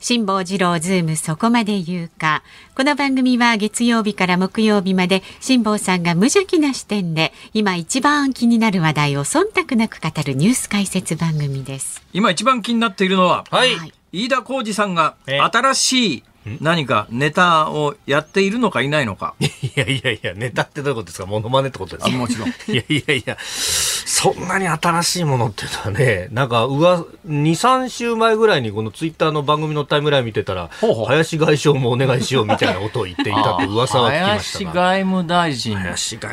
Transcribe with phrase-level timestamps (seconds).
[0.00, 2.42] 辛坊治郎ズームそこまで言うか。
[2.74, 12.02] この番組は月曜日から木曜日まで辛坊さんが無邪気な視点で今一番気になる話題を忖度なく語るニュース解説番組です。
[12.14, 16.24] 今一番気になっているのは、はい、はい飯田浩二さんがえ新しい
[16.60, 19.34] 何かネタをやっているのかいないのか？
[19.40, 19.46] い
[19.76, 21.26] やいやいやネタってどういうことですか？
[21.26, 22.14] モノマネってことですか？
[22.14, 22.48] あもちろん。
[22.68, 35.74] いやいやいやそんなに新しいものっていうのはねなんかうわ23週前ぐらいにこのツイッターの番組のタイムライン見てたらほうほう林外相もお願いしようみたいなことを言っていたって噂は聞きました林が外務大臣。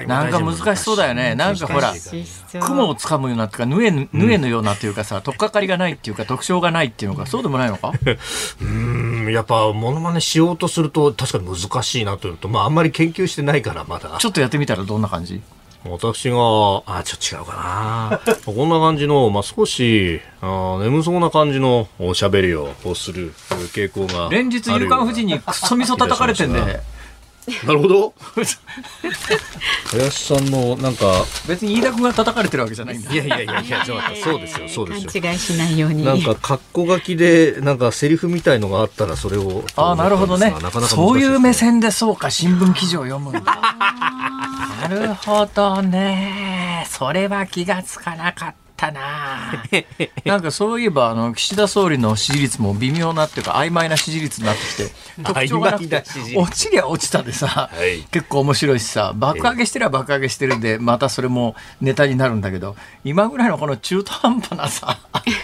[0.08, 1.35] なんか難しそうだよね。
[1.35, 1.94] なんかほら
[2.61, 7.91] 雲をつかむようなっていうか、縫えぬ、縫えぬようなっていうかさ、取っかかりがないっていうか、特徴がないっていうのか、そうでもないのか？
[8.61, 15.42] うんやっぱモノマネしようとすると確かに難しいなというのとまああんまり研究してないからまだちょっとやってみたらどんな感じ？
[15.86, 16.35] 私が、
[16.85, 18.36] あ、ちょっと違うかな。
[18.46, 23.34] こんな感じの、まあ、少し、あ眠そうな感じのおしゃべりをする
[23.74, 24.28] 傾向が。
[24.30, 26.81] 連日、夕刊富士にクソみそ叩かれてんで、
[27.66, 28.13] なるほど。
[29.91, 33.16] 林さんの、なんか、別に飯田君が叩かれてるわけじゃないんだい。
[33.16, 33.96] やいやいやいや、そ
[34.35, 35.22] うですよ、そうですよ。
[35.22, 36.03] 勘違いしないように。
[36.03, 39.63] なんか、格好書きで、なんか、セリフみたいのがあったら、それを。
[39.78, 40.96] ああ、なるほどねなかなか難し。
[40.96, 43.41] そういう目線でそうか、新聞記事を読むんだ。
[44.81, 46.86] なるほどね。
[46.90, 49.63] それは気がつかなかったな。
[50.25, 54.91] なんかそういえば、あの、岸田総理の支持率も微妙なっていうか、曖昧な支持率になってきて、
[55.23, 56.03] 特徴がなくて
[56.35, 58.03] 落ちりゃ落ちたでさ、い。
[58.11, 64.99] 結構面白いしさ、爆上げしてりゃ爆上げしてるんで、またそれもネタになるんだけど、今ぐらいのこの中途半端なさ、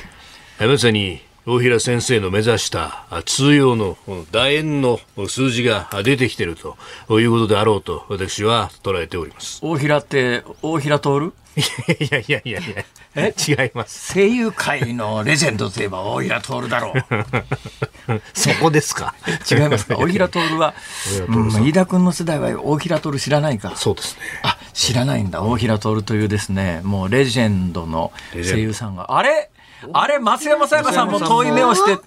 [0.59, 9.59] まさに大平先生の目指したあ通用のうん楕円の数字があ出てきているということであろうと私は捉えております。
[9.61, 11.33] 大平って、大平徹？
[11.55, 11.61] い
[12.09, 12.83] やいやいやいや
[13.15, 13.33] え？
[13.37, 14.13] 違います。
[14.15, 18.21] 声優界のレジェンドといえば大平徹だろう。
[18.33, 19.13] そこですか。
[19.51, 19.97] 違いますか？
[19.99, 20.73] 大平徹は、
[21.61, 23.73] 飯田君の世代は大平徹知らないか？
[23.75, 24.21] そうですね。
[24.43, 25.41] あ、知らないんだ。
[25.43, 29.15] 大平徹というですね、もうレジェンドの声優さんが。
[29.15, 29.49] あれ？
[29.91, 32.01] あれ松山さやかさんも遠い目をして、だ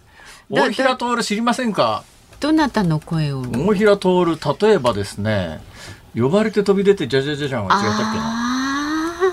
[0.50, 2.04] 大平徹知りませんか？
[2.40, 3.42] どなたの声を？
[3.42, 4.06] 大平徹、
[4.66, 5.60] 例えばですね、
[6.14, 8.24] 呼ばれて飛び出てじゃじゃじゃじゃんは違ったっけな？
[8.24, 8.46] あ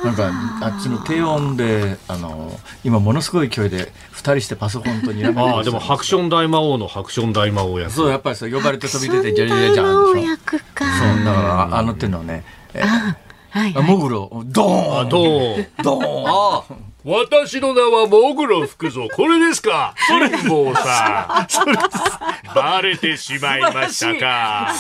[0.04, 0.32] なんか
[0.66, 7.92] あっちの低音であの今ものすごい勢いで2人してパソコンとにらめてああでもハクション大魔王のハクション大魔王役。
[7.92, 9.22] そうやっぱりそう呼ばれて飛びあ。
[9.22, 10.86] 出てじゃじゃじゃじゃんでしょ役か。
[10.98, 12.44] そうだからああの手のね、
[12.74, 14.30] えーはい、あモグロ。
[14.46, 15.00] ドーン。
[15.02, 16.26] あどうドーン。
[16.28, 16.64] あ
[17.06, 19.10] 私の名はモグロ福蔵。
[19.10, 19.94] これですか？
[20.08, 22.56] 辛坊さん。
[22.56, 24.74] バレてしまいましたか？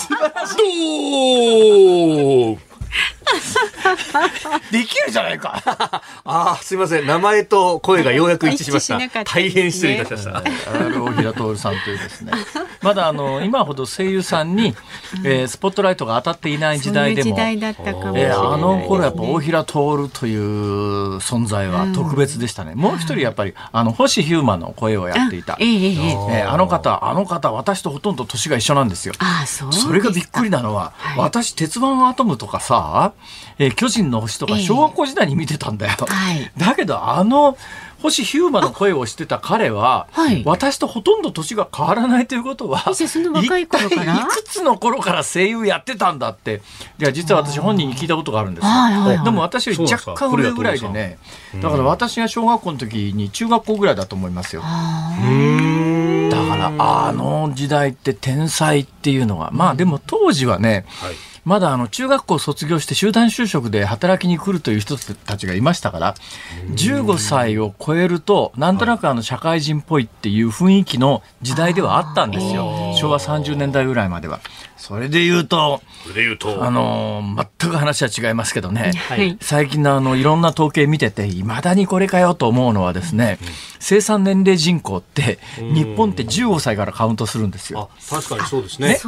[0.57, 2.57] どう
[4.71, 5.61] できるじゃないか。
[6.25, 7.07] ああ、すいません。
[7.07, 8.99] 名前と声がようやく一致しました。
[8.99, 10.41] しなかった大変失礼いたしました。
[10.41, 12.31] 大平徹さんというですね。
[12.81, 14.75] まだあの今ほど声優さんに、
[15.23, 19.73] えースポットライトが当たっていない時代でも時代だったかもしれない、えーあの頃やっぱ大平徹
[20.09, 26.41] という存在は特別でしたね、もう一人やっぱりあの星ヒューマンの声をやっていた、ええええええ。
[26.41, 29.13] えーあの方あの方私とほとんど年が一緒なんですよ。
[29.19, 29.87] ああ、そうですか。
[29.89, 31.19] それがびっくりなのは、はい。
[31.19, 32.82] 私、鉄腕アトムとかさ、
[33.57, 34.63] えー巨人の星とかええ。
[34.63, 35.95] 小学校時代に見てたんだよ。
[36.07, 36.51] はい。
[36.57, 37.57] だけど、あの、
[38.01, 40.43] 星ヒューマの声をしてた彼は、はい。
[40.45, 44.13] 私とほとんど年が変わらないということは、若い頃から？
[44.15, 46.61] 一体いくつの頃から声優やってたんだって、
[46.99, 48.69] いや、実は私本人に聞いたことがあるんですよ。
[48.69, 49.23] はいはいはい。
[49.23, 51.17] でも私より若干上ぐらいでね、
[51.61, 54.63] だから私が小学校の時に中学校ぐらいだと思いますよ。
[54.65, 55.13] あ
[56.29, 61.13] だからあの時代って天才っていうのは、まあでも当時はね、はい
[61.45, 66.15] まだあの中学校卒業して集団就職で働きに来るという人たちがいましたから、
[66.75, 72.93] 15歳を超えると、なんとなくあの社会人っぽいっていう雰囲気の時代ではあったんですよ。
[72.97, 74.39] 昭和30年代ぐらいまでは。
[74.77, 76.63] それで言うと、それで言うと。
[76.63, 79.37] あのー全く話は違いますけどね、はい。
[79.41, 83.37] 最近のあのいろんな統計見てていまだにこれかよと思うのはですね、
[83.79, 87.89] 生産年齢人口って日本って15歳からカウントするんですよ。
[87.91, 88.89] あ確かにそうですね。
[88.89, 88.99] ね。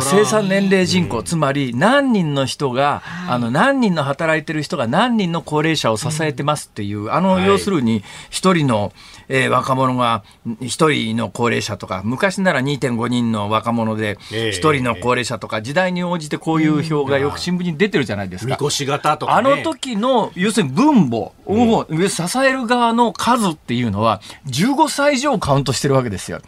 [0.00, 7.46] 生産年齢人口、つまり何人の人が、あの何人の働いてる人が何人の高齢者を支えてますっていう、あの、はい。
[7.46, 8.92] 要するに一人の、
[9.28, 10.24] えー若者が
[10.60, 14.52] 一人の高齢者とか昔なら2.5人の若者でええ。
[14.52, 18.52] 一人の高齢者とか時代に応じてこういう表がよく新聞に出てるじゃないですか。
[18.52, 26.40] みこし型とかあねの時の、要するに分母を支える側の数っていうのは、15歳以上をカウントしてるわけですよ。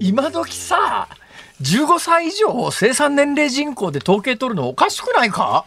[0.00, 1.08] 今時さ、
[1.62, 5.64] 15歳以上生産年齢人口で統計取るのおかしくないか？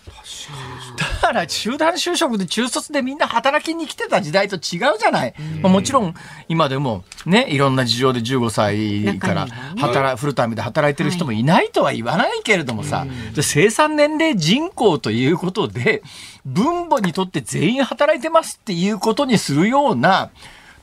[1.21, 5.33] だから集団就職で中卒でみんな働きに来てた時代と違うじゃない。
[5.61, 6.13] まあもちろん
[6.49, 9.81] 今でもね、いろんな事情で15歳から中にはね。
[9.81, 16.03] 働、フルタイムで働いてる人もいないとは言わないけれどもさ、で生産年齢人口ということで、
[16.45, 20.31] 分母にとって全員働いてますっていうことにするような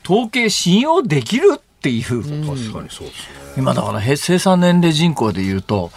[0.03, 2.23] 統計信用できるっていう。
[2.23, 5.91] 確かにそうですね今だからへ生産年齢人口でいうと、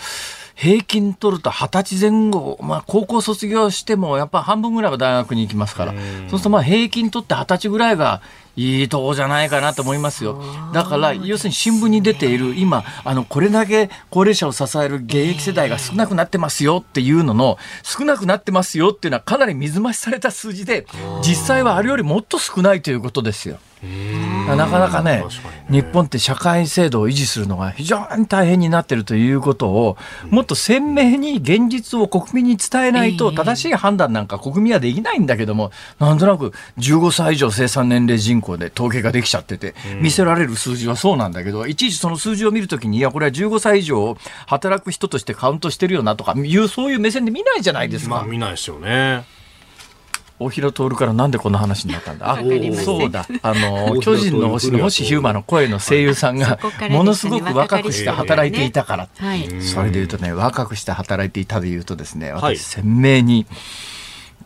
[0.55, 6.01] 平均取ると二十歳前後、まあ高校卒業してもやっぱ半分ぐらいは大学に行きますから、そう
[6.31, 8.21] するとまあ平均取って二十歳ぐらいが
[8.57, 10.43] いいとこじゃないかなと思いますよ。
[10.73, 20.87] だから要するに新聞に出ている今、あのこれだけ高齢者を支える現役世代が少なくなってますよっていうのの、少なくなってますよっていうのはかなり水増しされた数字で、
[21.23, 23.59] 実際はあれよりもっと少ないということですよ。
[24.57, 29.97] なかなかね確かに日本って社会制度を維持するのが非常に大変になっているということを、
[30.31, 44.17] もっと鮮明に現実を国民に伝えないと、ええ正しい判断なんか国民はできないんだけども、なんとなく15歳以上生産年齢人口で統計ができちゃってて、見せられる数字はそうなんだけど、いちいちその数字を見るときに、いや、これは15歳以上
[44.47, 48.17] 働く人としてカウントしてるよなとかいう、そういう目線で見ないじゃないですか。
[48.17, 49.38] まあ見ないですよね
[50.41, 52.33] 大平徹からなんでこんな話になったんだ？
[52.33, 52.37] あ
[52.85, 53.27] そうだ。
[53.43, 56.59] あの巨人の星の星ヒューマの声の声優さんが
[56.91, 59.63] ものすごく若くして働いていたから、はい。
[59.63, 62.57] それで言うとね若くして働いていたで言うとですねはい。
[62.57, 63.47] 私鮮明に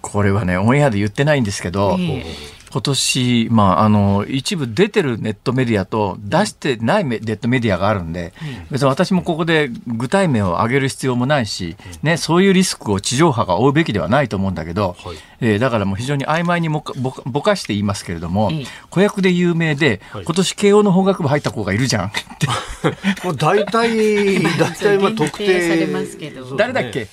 [0.00, 2.24] これはねオンエアで言ってないんですけど、え
[2.72, 8.32] 今年、まあ、あの一部出てるネットメディアと出してないメネットメディアがあるんで、
[8.70, 15.16] 別に私もここで具体名を挙げる必要もないし、ね、そういうリスクを地上波が負うべきではないと思うんだけど、はい。
[15.40, 16.92] えーだからもう非常に曖昧にぼか
[17.26, 20.24] ぼかして言いますけれども、ええ子役で有名で、はい。
[20.24, 22.06] 今年慶応の法学部入った子がいるじゃん。
[22.06, 22.46] って。
[23.26, 26.56] もう大体 大体まあ特限定され定ますけど。
[26.56, 27.06] 誰だっけ？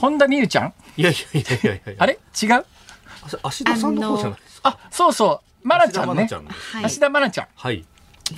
[0.00, 0.72] 本田美優ちゃん？
[0.96, 1.94] いやいやいやいやいや。
[1.98, 2.18] あれ？
[2.42, 2.64] 違う？
[3.42, 4.40] 芦田さんの方じゃない？
[4.40, 6.22] ですかあそうそう愛菜ちゃんね。
[6.24, 6.44] 芦田愛菜ちゃん。
[6.44, 6.84] はい。
[6.84, 7.84] 芦田愛菜ちゃん、はい。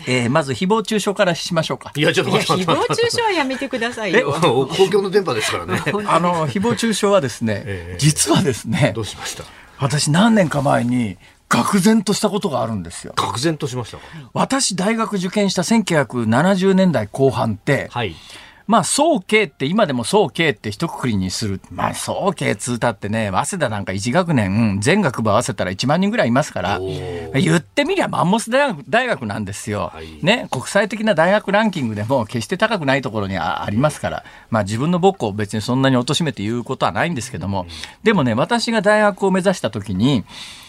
[0.09, 1.93] えーまず誹誹謗中傷からしましょうか。
[1.95, 2.67] いやちょっと待って。
[2.67, 2.93] 待って。
[2.93, 4.33] 謗中傷はやめてくださいえよ。
[4.33, 5.81] 公共の電波ですからね。
[6.09, 7.99] あの誹謗中傷はですね、ええ。
[7.99, 9.45] 実はですねどうしました？
[9.79, 11.17] 私何年か前に
[11.49, 13.13] 愕然としたことがあるんですよ。
[13.17, 14.03] 愕然としましたか？
[14.33, 18.15] 私大学受験した1970年代後半って、はい
[18.67, 21.61] まあ早慶って今でも早慶って一括りにする。
[21.71, 28.75] まあ早慶通たってね、早稲田なんか1学年全学部合わせたら1万人ぐらいいますから、言ってみりゃマンモス大
[29.07, 30.49] 学なんですよ、はいね。
[30.51, 37.67] 国際的な大学ランキングでも決して高くないところにあありますから、まあ自分の母校を別にそんなに貶めて言うことはないんですけども、
[38.03, 40.25] でもね、私が大学を目指した時に、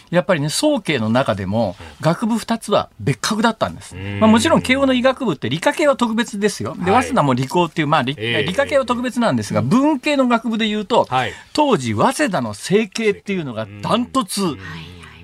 [0.09, 3.95] やっぱりね、早慶の中でも、学部2つは別格だったんです。
[3.95, 4.19] ん。
[4.19, 6.75] まあ、もちろん慶応の医学部って理科系は特別ですよ。
[6.77, 7.03] で、はい。
[7.03, 8.43] 早稲田も理工っていう、まあ理、ええ。
[8.43, 11.33] 理科系は特別なんですが、文系の学部で言うと、はい。
[11.53, 14.57] 当時、早稲田の政経っていうのがダントツ、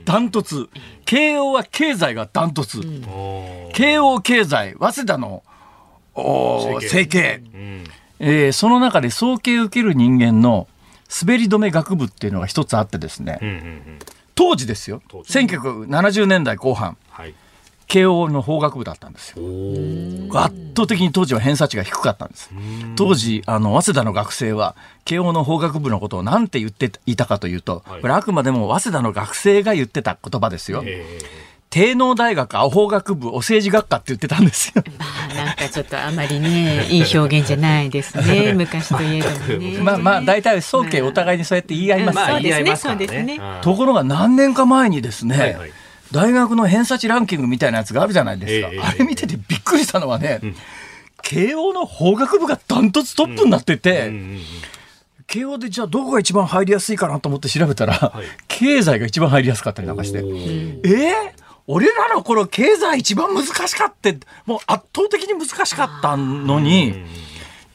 [0.05, 0.69] ダントツ。
[1.05, 2.81] 慶応は経済がダントツ。
[3.73, 5.43] 慶応経済、早稲田の
[6.15, 7.41] おー政政経。
[7.53, 7.83] うん。
[8.19, 10.67] えーその中で早慶受ける人間の
[11.21, 13.99] 滑り止め学部っていうのが一つあってですね、うんうんうん
[14.35, 15.01] 当時ですよ。
[15.07, 15.31] 当時。
[15.39, 16.97] 1970年代後半。
[17.09, 17.33] はい。
[17.87, 19.43] 慶応の法学部だったんですよ。
[20.39, 22.49] 圧倒的に当時は偏差値が低かったんです。
[22.95, 24.75] 当時あの早稲田の学生は
[25.05, 28.01] 慶応の法学部のことを何て言っていたかというと、はい。
[28.01, 31.05] これあくまでも早稲田の学生が言ってた言葉ですよ、え
[31.73, 34.83] 帝農大学青法学部お政治学科って言ってたんですよ。
[34.99, 38.53] まあなんかちょっとあまりね、いい表現じゃないですね。
[38.55, 39.77] 昔といえどもね。
[39.81, 42.15] まあまあ大体早慶お互いにそうやって言い合います。
[42.15, 43.37] まあそうですね言い合いますからそうですね。
[43.41, 43.61] うん。
[43.63, 45.71] ところが何年か前にですね、はいはい。
[46.11, 48.69] 大学の偏差値ランキングみたいなやつがあるじゃないですか。
[48.71, 50.41] ええあれ見ててびっくりしたのはね、
[51.23, 54.11] 慶応の法学部がダントツトップになってて、
[55.25, 58.25] 慶応でじゃあどこが一番入りやすいかなと思って調べたら、はい。
[58.47, 67.05] 経済が一番入りやすかったりなんかして、えー俺らの頃経済一番難しかってもう圧倒的に難しかったのに、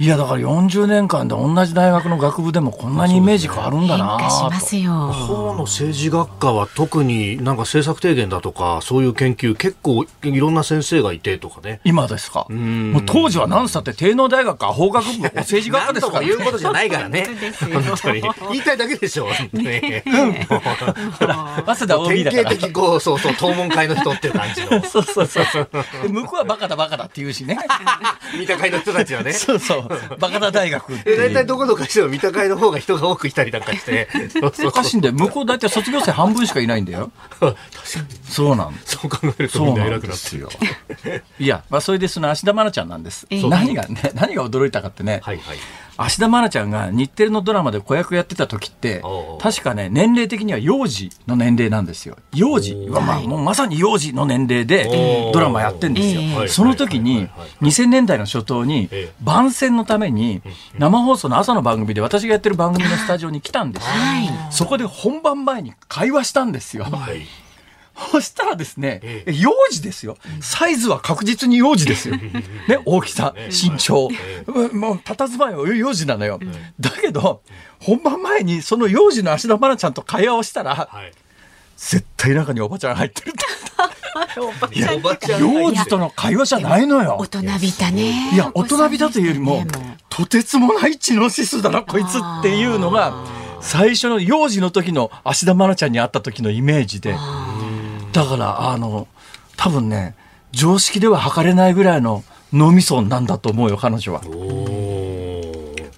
[0.01, 4.93] いやだから40年間で同じ大学の学部でもこんなにイメージ変わるんだ変な化しとますよ。
[4.93, 11.81] 法の政治学科は特になんか政策提言だとかそういう研究結構いろんな先生がいてとかね。
[11.83, 12.47] 今ですか。
[12.49, 12.93] ん。
[12.93, 17.27] もう当時は何したって帝能大学か法学部政治学科ですから、言うことじゃないからね。
[18.53, 19.27] 言いたいだけでしょ。
[19.53, 20.05] ね、
[21.67, 24.81] 早稲田 OB 典だから型的こうそうそう討論会の人っていう感じの。
[24.85, 25.45] そうそうそう。
[25.45, 25.69] そう
[26.05, 27.59] で向こうはバカだバカだって言うしね。
[28.39, 29.33] 見た会の人たちはね。
[29.33, 29.88] そうそう
[30.19, 34.09] バカだ大学って大体どこの会社でも見た会の方が人が多くいたりなんかして。
[34.65, 35.15] おかしいんだよ。
[35.15, 37.11] 向こう大体卒業生半分しかいないんだよ。
[37.41, 37.55] 確かに。
[38.29, 38.75] そうなん。
[38.75, 40.51] だそう考えるとそうなみんな偉くなってんですよ。
[41.39, 43.27] いや、まあ、それでその芦田愛菜ちゃんなんです。
[43.31, 45.59] ええ何がね、何が驚いたかってね、はいはい。
[45.99, 49.03] 芦田愛菜ちゃんが日テレのドラマで子役やってた時って
[49.41, 52.17] 確かね、年齢的には幼児の年齢なんですよ。
[52.33, 56.21] 幼児は、まあ、もうまさに幼児の年齢でドラマやってんですよ。
[56.21, 60.41] ええその時にはいはいはい2000年代の初頭にええ番宣のために
[60.79, 63.89] 生放送の朝の番組で私がやってる番組のスタジオに来たんですよ。
[63.91, 64.53] はい。
[64.53, 66.85] そこで本番前に会話したんですよ。
[66.85, 67.23] はい。
[68.11, 70.17] そしたらですねえ、幼児ですよ。
[70.41, 72.17] サイズは確実に幼児ですよ。
[72.17, 72.33] ね、
[72.85, 74.09] 大きさ、身長。
[74.47, 76.39] うんもう、佇まいは幼児なのよ。
[76.81, 77.43] だけど、
[77.81, 81.13] 本番前にその幼児の芦田愛菜ちゃんと会話をしたら、はい。
[81.77, 83.33] 絶対中におばちゃん入ってる
[84.75, 85.47] いや おばちゃんと。
[85.47, 87.27] 幼児との会話じゃないのよ大。
[87.27, 88.31] 人びたね。
[88.33, 89.65] いや、大人びたというよりも
[90.09, 93.25] とてつもない知能指数だな、こいつっていうのが、
[93.61, 97.17] 最初の幼児の時の芦田愛菜ちゃんに会った時のイメージで。
[98.13, 99.07] だから、あの、
[99.57, 100.15] 多分ね、
[100.53, 104.23] 常識では測れないぐらいの脳みそなんだと思うよ、彼女は。
[104.27, 104.89] おお。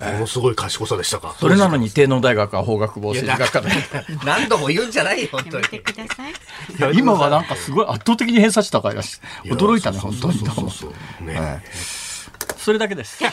[0.00, 1.36] ものすごい賢さでしたか。
[1.38, 4.16] それなのに、帝能大学は法学部いや政治学科で。
[4.24, 5.78] 何度も言うんじゃないよ、本当にやめ。
[5.78, 6.32] てください。
[6.32, 9.50] いや今はなんかすごい圧倒的に偏差値高いらしい。
[9.50, 10.38] 驚いたね、本当に。
[10.38, 11.62] そうそうそうねはい
[12.60, 13.18] それだけです。
[13.20, 13.30] 言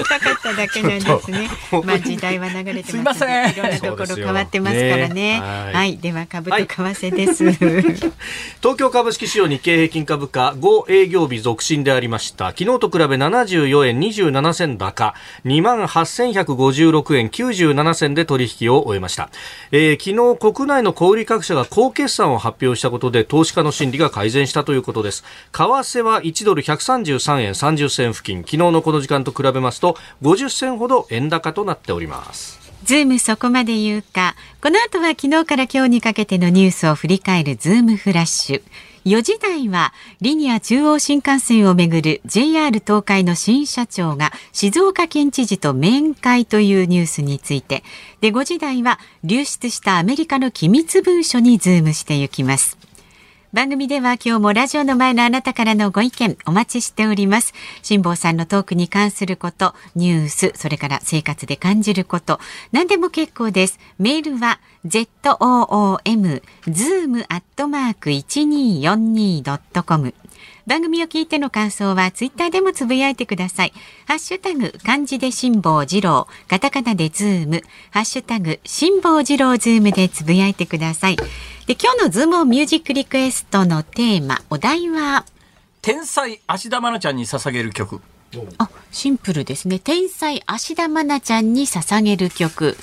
[0.00, 1.48] いたかっただけなんですね。
[1.84, 3.52] まあ時代は流れてますすいません。
[3.52, 5.14] いろんなところ変わってますからね。
[5.14, 5.94] ねは、はい。
[5.94, 5.98] い。
[5.98, 7.52] では株と為替です。
[7.52, 12.48] 東京株式市場日経平均株価5営業日続伸でありました。
[12.48, 15.14] 昨日と比べ74円27銭高。
[15.44, 19.30] 2万8156円97銭で取引を終えました、
[19.70, 25.22] えー昨日国内の小売各社が高決算を発表したことで投資家の心理が改善したということです。
[25.52, 34.34] 為替は1ドル133円30銭付近昨日のこの時間と比べますと50銭ほど円高となっておりますズームそこまで言うか。
[34.60, 38.62] この後は昨日から今日にかけてのニュースを振り返るズームフラッシュ。
[39.04, 47.84] 4時台はリニア中央新幹線をめぐる JR 東海の新社長が静岡県知事と面会というニュースについて。
[48.20, 52.78] で、5時台は流出したアメリカの機密文書にズームしていきます。
[53.52, 57.52] 番組では今日もラジオの前のあなたからのご意見お待ちしております。
[57.82, 62.40] 辛坊さんのトークに関すること、ニュース、それから生活で感じること、
[62.72, 63.78] 何でも結構です。
[63.98, 70.14] メールは zoom zoom アットマーク 1242.com
[70.66, 73.72] 番組を聞いての感想はツイッターでもつぶやいてください。
[74.06, 81.16] ハッシュタグ漢字で辛坊治郎、カタカナでズーム、ハッシュタグ辛坊治郎ズームでつぶやいてください。
[81.66, 85.24] で今日のズームオンミュージックリクエストのテーマ、お題は？
[85.80, 88.00] 天才芦田愛菜ちゃんに捧げる曲。
[88.58, 89.78] あシンプルですね。
[89.78, 92.76] 天才芦田愛菜ちゃんに捧げる曲。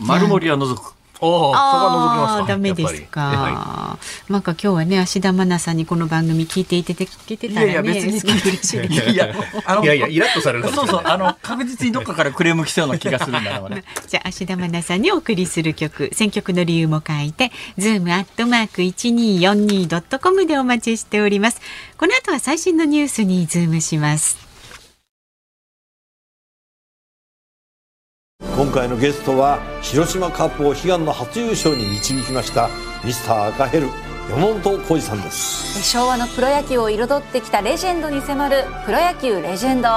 [0.00, 0.94] 丸森は除く。
[1.20, 2.48] おお、そこはああー、覗きますか。
[2.48, 3.98] ダメですか。
[4.28, 9.34] なんか今日はね、芦田愛菜さんにこの番組聞いていてて、聞いてたらね、いやいや別にすごい嬉しいですいやいや、
[9.64, 13.84] あのいやいや、イラッとされるそうそう、あの、確実にどっかからクレーム来そうな気がするんだからね。
[14.06, 21.60] じゃあ、芦田愛菜さんにお送りする曲、選曲の理由も書いて、ズームアットマーク 1242.com でお待ちしております。
[21.96, 24.47] この後は最新のニュースにズームします。
[28.58, 32.68] 今回のゲストは広島カープを悲願の初優勝に導きました
[33.04, 33.86] ミスター赤ヘル
[34.28, 39.88] 山本浩二さんです昭和のプロ野球を彩ってきたレジェンドに迫る「プロ野球レジェンド」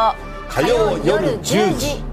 [0.48, 2.04] 火曜夜10時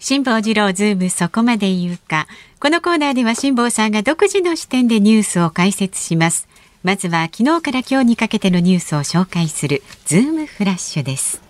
[0.00, 2.28] 辛坊治郎ズームそこまで言うか。
[2.60, 6.48] このコーナーでは辛坊さんが独自の視点でニュースを解説します。
[6.86, 11.42] まずは昨日から今日にかけてのニュースを紹介するズームフラッシュです。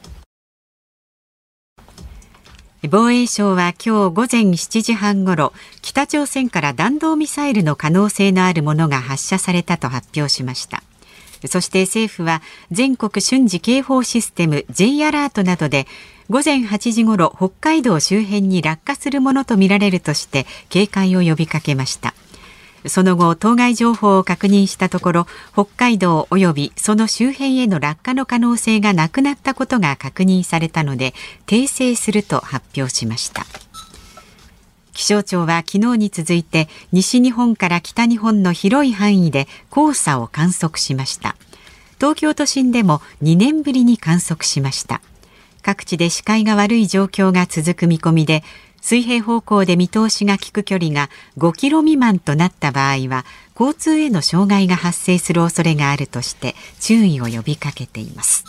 [2.91, 5.53] 防衛省は今日午前7時半ごろ
[5.83, 10.83] 北朝鮮から弾道ミサイルの可能性のあるものが発射されたと発表しました
[11.47, 15.87] そして政府は全国瞬時警報システム J アラートなどで
[16.31, 22.15] 午前8時ごろ北海道周辺に落下するものとみられるとして警戒を呼びかけました
[22.89, 31.15] その後当該情報を確認したところ北海道及びその周辺への落下の可能性がなくなったことが確認されたので
[31.47, 33.45] 訂正すると発表しました。
[34.93, 41.37] 気象庁は昨日に続いて西日本から北日本の広い範囲で黄砂を観測しました。
[41.99, 45.03] 東京都心でも2年ぶりに観測しました。
[45.63, 48.45] 各地で視界が悪い状況が続く見込みで
[48.87, 53.25] 水平方向で見通しが利く距離が5キロ未満となった場合は
[53.59, 58.45] 交通への障害が発生する恐れがあるとして注意を呼びかけています。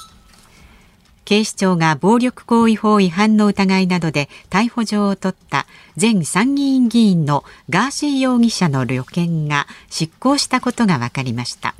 [1.25, 5.65] 警視庁が暴力行為法違反の疑いなどで逮捕状を取った
[5.99, 11.73] 前参議院議員のガーシー容疑者の旅券が執行したことが分かりました。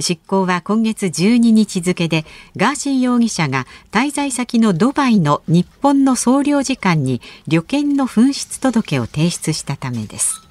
[0.00, 2.24] 執行は今月12日付で
[2.56, 10.42] ガーシー容疑者が滞在先のドバイの日本の総領事館に旅券の紛失届を提出したためです。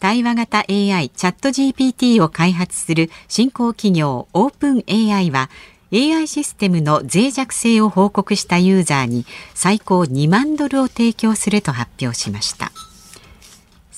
[0.00, 5.50] 対話型 AI チャット GPT を開発する新興企業オープン AI は
[5.92, 12.70] AI システムの脆弱性を報告したユーザーに最高2万ドルを提供すると発表しました。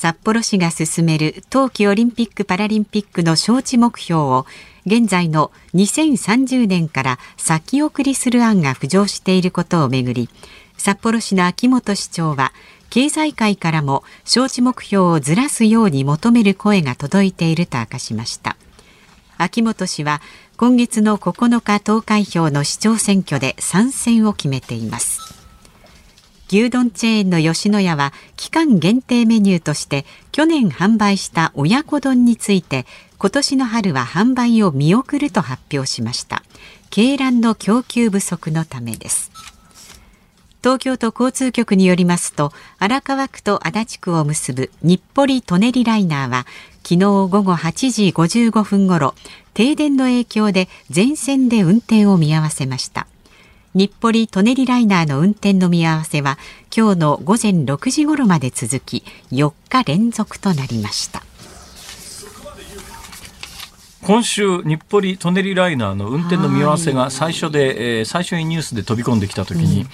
[0.01, 4.47] 札幌市が進める冬季オリンピック・パラリンピックの招致目標を
[4.87, 10.31] 現在の2030年から先送りする案が浮上していることをめぐり
[10.79, 12.55] 札幌市の秋元市長は
[12.89, 18.57] 経済界からも招致目標をずらすように求める声が届いていると明かしました。
[19.37, 20.23] 秋元氏は
[20.57, 25.40] 今月の9日投開票の市長選挙で参戦を決めています。
[26.53, 32.87] 牛丼チェーンの吉野家は期間限定メニューとして去年販売した親子丼について
[33.19, 36.43] 今年の春は販売を見送ると発表しました。
[36.91, 39.31] 鶏卵の供給不足のためです。
[40.63, 46.47] 東京都交通局によりますと荒川区と足立区を結ぶ日暮里・舎人ライナーは
[46.83, 49.15] 昨日午後8時55分ごろ
[49.55, 53.07] 停電の影響で全線で運転を見合わせました。
[53.73, 56.39] 日暮里・舎人ライナーの運転の見合わせは
[56.77, 61.23] 今日の午前6時頃まで続き4日連続となりました。
[64.03, 69.87] 今週日暮里・舎人ライナーの運転の見合わせが最初で、えー、最初にニュースで飛び込んできた時に、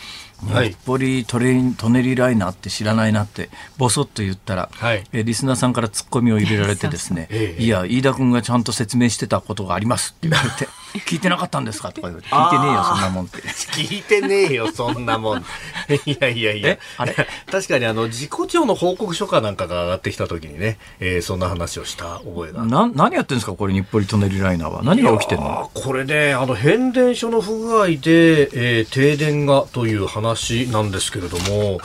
[0.43, 0.55] うん。
[0.55, 10.69] はい、日暮里・舎人ライナーって知らないなってぼそっと言ったら、はい、えリスナーさんからツッコミを入れられてですね「いや飯田君がちゃんと説明してたことがあります」って言われて
[11.01, 13.43] 「聞いてなかったんですか?」とか言われて「聞いてねえよそんなもん」って。
[13.43, 15.39] 聞いてねえよそんなもん
[16.07, 16.79] いやいやいや。
[16.99, 17.15] あれ？
[17.51, 22.65] 確かにあの事故調の報告書かなんかが上がってきた時にね、えー、そんな話をした覚えが。
[22.65, 24.83] な何やってるんですかこれ日暮里・舎人ライナーは。
[24.83, 25.71] 何が起きてるの？
[25.75, 31.79] これねあの変電所の不具合で、えー、停電がという話話なんですけれども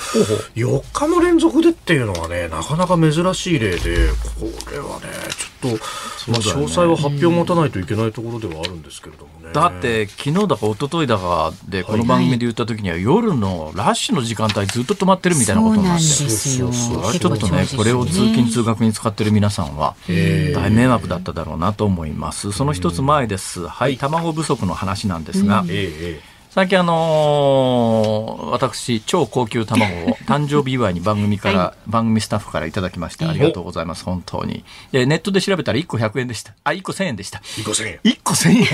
[0.56, 9.54] 4日の連続でっていうのはねなかなか珍しい例でこれはねちょっと、まあ、詳細は発表を持たないといけないところではあるんですけれどもね。
[9.54, 22.52] だって昨日だか一昨日だかでこの番組で言った時には夜のラッシュの時間帯ずっと止まってるみたいなことになってそうそうそうちょっとねこれを通勤通学に使ってる皆さんは大迷惑だっただろうなと思います。
[22.52, 23.68] その一つ前です。
[23.68, 34.66] はい卵不足の話なんですが、ええ最近あのー、私、超高級卵を誕生日祝いに番組から、 はい、番組スタッフからいただきまして、ありがとうございます、本当に。
[34.92, 36.54] で、ネットで調べたら1個100円でした。
[36.66, 37.40] あ、1個1000円でした。
[37.40, 38.00] 1個1000円。
[38.04, 38.66] 1個1000円。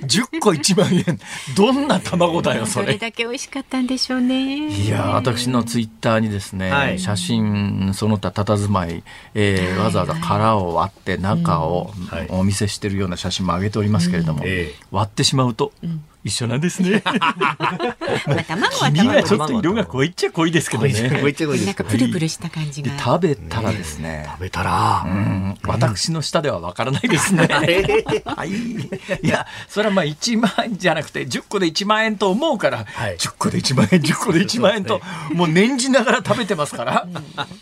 [0.00, 1.20] 10個1万円。
[1.54, 2.86] どんな卵だよ、 それ。
[2.86, 4.68] それだけ美味しかったんでしょうね。
[4.68, 9.02] いや、私のツイッターにですね、はい、写真、その他佇まい、
[9.34, 11.92] えー、わざわざ殻を割って中を
[12.30, 14.42] お見せしているような写真も上げておりますけれども、
[14.90, 17.02] 割ってしまうと、うん一緒なんですね。
[17.06, 19.22] まあ、卵は卵。
[19.22, 20.92] ちょっと色が濃いっちゃ濃いですけどね。
[21.22, 22.98] 濃いっちゃ濃いなんかプルプルした感じが。
[22.98, 24.24] 食べたらですね。
[24.26, 27.46] 食べたら、うん、私の舌ではわからないですね。
[28.26, 28.50] はい。
[28.50, 35.00] いや、それはまあ1万円じゃなくて10個で1万円と思うから、はい、10個で1万円、10個で1万円と、
[35.32, 37.06] もう念じながら食べてますから、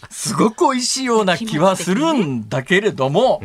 [0.09, 3.43] すごく美味しいような気はするんだけれども、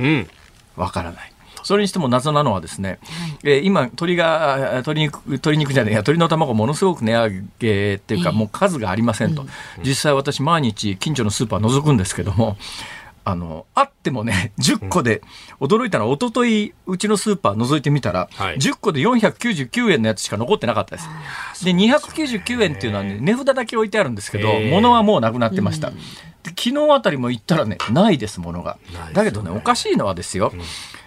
[0.78, 1.34] わからない。
[1.70, 3.00] それにしても謎なのはですね、はい、
[3.44, 7.30] えー、今鶏が鶏肉鶏肉じゃないや鶏の卵ものすごく値上
[7.60, 9.50] げっていうか、もう数がありませんと、うん、
[9.84, 12.58] 実際私毎日近所のスーパー覗くんですけども
[13.24, 15.22] あの、あってもね、10個で、
[15.60, 18.56] 驚いたのは、一昨日うちのスーパー覗いてみたら、はい。
[18.56, 21.02] 10個で499円のやつしか残ってなかったで
[21.54, 21.66] す。
[21.66, 25.92] で、299円っていうのはね、値札だけ置いてあるんですけど物はもうなくなってました。
[26.44, 29.14] で昨日あたりも行ったらね、ないです、物がないですよね。
[29.14, 30.54] だけどね、おかしいのはですよ。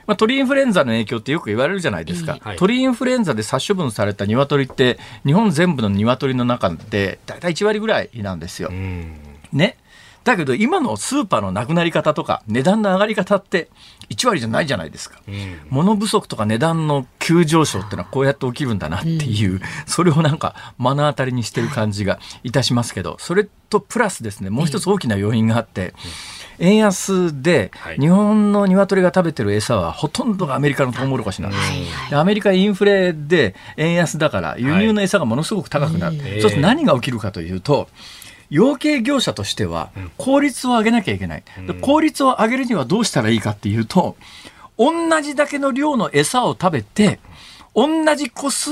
[0.07, 8.69] まあ、鳥インフルエンザの影響ってよく言われるじゃないですか、はい鳥インフルエンザで殺処分された鶏って日本全部の鶏の中で大体1割ぐらいなんですよ。
[8.71, 9.17] うん
[9.53, 9.77] ね。
[10.25, 13.69] だけど今のスーパーのなくなり方とか値段の上がり方って
[14.13, 15.21] 1割じゃないじゃないですか。
[15.27, 15.61] うん。
[15.71, 25.95] 物不足とか値段の急上昇ってのはこうやって起きるんだなっていう、それをなんか目の当たりにしてる感じがいたしますけど、それとプラスですね、もう一つ大きな要因があって、
[26.59, 27.99] 円安ではい。
[27.99, 31.63] 日本の鶏が食べてる餌はほとんどがアメリカのトウモロコシなんです。
[31.71, 36.19] はいでアメリカインフレで円安だから輸入の餌がものすごく高くなる。
[36.19, 37.89] はいそうすると何が起きるかというと、
[38.53, 41.43] 養鶏業者としては効率を上げなきゃいけない。
[41.67, 44.15] で効率を上げるにはどうしたらいいかっていうと、
[44.79, 47.19] 同じだけの量の餌を食べて、
[47.75, 48.71] 同じ個数、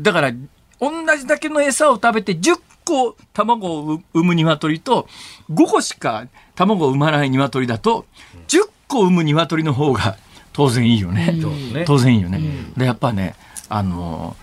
[0.00, 0.32] だから
[0.80, 5.06] 同じだけの餌を食べて10個卵を産む鶏と
[5.50, 8.06] 5個しか卵を産まない鶏だと
[8.48, 10.16] 10個産む鶏の方が
[10.54, 11.38] 当然いいよね。
[11.84, 12.40] 当然いいよね。
[12.78, 13.34] でやっぱね
[13.68, 14.36] あの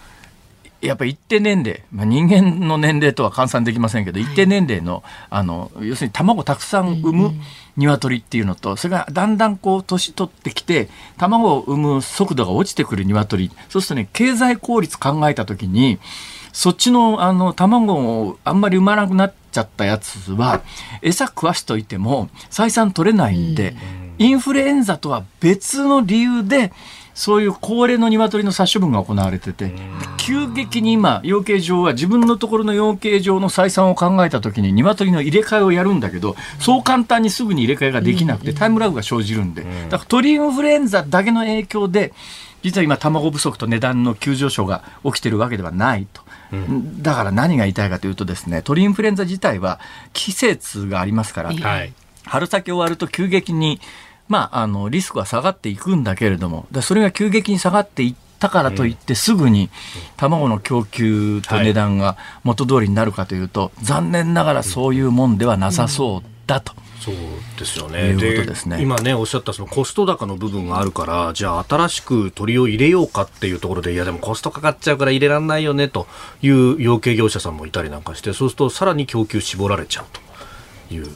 [0.85, 7.33] やっぱり一定年齢、まあ、人間の年齢とは換算できませんけど、一定年齢のあの要するに卵たくさん産む
[7.77, 13.51] 鶏っていうのと、それがだんだんこう年取ってきて卵を産む速度が落ちてくる鶏。
[13.69, 15.99] そうするとね経済効率考えた時に
[16.53, 20.61] そっちのあの卵をあんまり産まなくなっちゃったやつは
[21.01, 23.75] 餌食わしといても採算取れないんで、
[24.17, 26.71] インフルエンザとは別の理由で
[27.15, 29.73] そういう高齢の鶏の殺処分が行われてて、で
[30.17, 42.13] 急激に今、養鶏場は自分のところの養鶏場の採算を考えたときに鶏の入れ替えをやるんだけど、そう簡単にすぐに入れ替えができなくて、タイムラグが生じるんで、だから鳥インフルエンザだけの影響で、
[42.63, 46.21] 実は今、卵不足と値段の急上昇が起きてるわけではないと。
[47.01, 49.79] だから何が言いたいかというとですね、鳥インフルエンザ自体は
[50.13, 51.93] 季節がありますから、はい。
[52.25, 53.79] 春先終わると急激に、
[54.27, 59.69] まあ、あのリスクは下がっていくんだけれどもだそれが急激に下がっていったからといって、すぐに
[60.17, 66.73] 卵の供給と値段が元通りになるかというと、残念ながらそういうもんではなさそうだと。
[66.99, 67.15] そう
[67.59, 68.13] ですよいね。
[68.13, 76.07] うことですね今ね、おっしゃったそのコスト高の部分があるから、じゃあ新しく鳥を入れようかっていうところで、いやでもコストかかっちゃうから入れられないよねと
[76.41, 80.05] いう養鶏業者さんもいたりなんかして、そうするとさらに供給絞られちゃう
[80.89, 81.09] という、え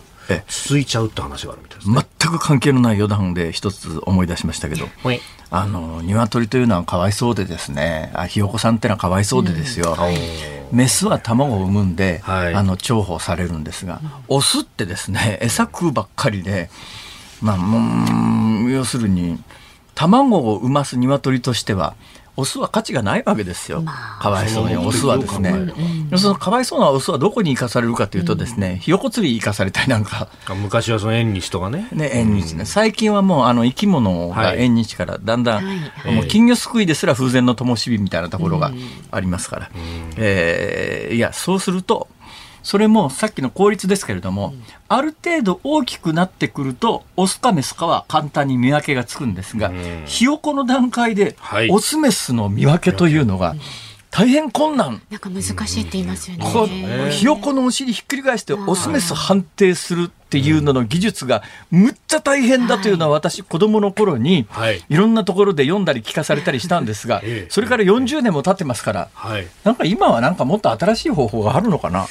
[0.48, 1.96] 続いちゃうって話があるみたいですね。
[2.20, 5.22] 全く関係のない余談で一つ思い出しましたけど、はい。
[5.52, 8.12] あの鶏というのはかわいそうでですね。
[8.14, 9.98] あひよこさんってのはかわいそうでですよ、
[10.72, 12.54] メスは卵を産むんで、はい。
[12.54, 16.70] あの重宝されるんですが、オスってですね餌食うばっかりで、
[17.42, 19.42] まあ、もう要するに
[19.96, 21.96] 卵を産ます鶏としては
[22.40, 23.84] オスは価値がないわけですよ、
[24.20, 24.78] かわいそうに。
[24.78, 25.54] オスはですね、
[26.16, 30.30] そのかわいそうなオスはどこに生かされるかというとですね、ひよこ釣りに生かされたりなんか。
[30.56, 31.88] 昔はその縁日とかね。
[31.92, 32.66] ね、縁日ね。
[32.66, 35.74] 最近はもう、あの、生き物が縁日からだんだん、は
[36.12, 36.16] い。
[36.16, 38.72] もう金魚すくいですら風前の灯火みたいなところが
[39.12, 39.70] ありますから。
[40.18, 42.08] えーいや、そうすると、
[42.64, 44.54] それもさっきの効率ですけれども、
[44.88, 49.72] ある程度大きくなってくると、オスかメスかは簡単に見分けがつくんですが、
[50.06, 53.56] ひよこの段階ではい、オスメスの見分けというのが、
[54.12, 55.02] 大変困難。
[55.12, 56.46] なんか難しいって言いますよね。
[56.52, 64.84] こうひよこのお尻ひっくり返してオスメス判定するっていうのの技術がむっちゃ大変だというのは私子供の頃にはい。
[64.90, 67.48] いろんなところで読んだり聞かされたりしたんですが ええ。
[67.50, 69.48] それから40年も経ってますからはい。
[69.64, 72.08] なんか今はなんかもっと新しい方法があるのかな？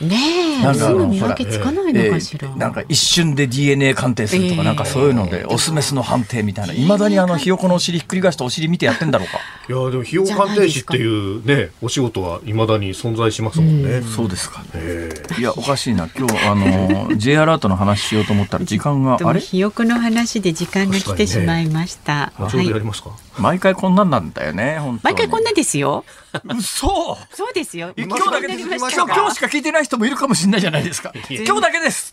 [0.00, 0.16] ね
[0.60, 2.48] え、なんか見分けつかないのかしら。
[2.48, 6.74] えーなんか一瞬で DNA 鑑定するとか、ええなんかそういうのでオスメスの判定みたいな。
[6.74, 9.38] いまだにあのひよこのお尻ひっくり返してお鑑定やってんだろうか。
[9.68, 14.02] いやでも費用鑑定士っていうね、お仕事はいまだに存在しますもんね。
[14.02, 16.08] そうですかええいやおかしいな。
[16.16, 19.40] 今日あの J アラートの話しようと思ったら時間があれ？
[19.40, 22.32] ひよこの話で時間が来てしまいました。
[22.38, 25.14] 後ほどやりますか、毎回こんなんなんだよね、本当に。
[25.14, 26.04] 毎回こんなですよ。
[26.56, 27.92] 嘘そうですよ。
[27.96, 31.12] 今日だけです今今日今日しか聞いてない人もいるかもしれないじゃないですか。
[31.28, 32.12] 今日だけです。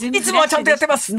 [0.00, 1.14] いつもはちゃんとやってます。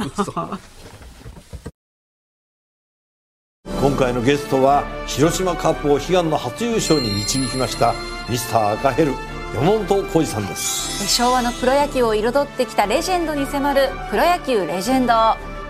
[3.81, 7.93] 今回のゲストは広島カップを悲願の初優勝に導きました
[8.29, 9.13] ミスター赤ヘル
[9.53, 15.13] 山本浩二さんです昭和のプロ野球を彩ってきたレジェンドに迫る「プロ野球レジェンド」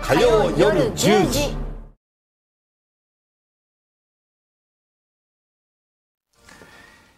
[0.02, 1.65] 火曜夜10時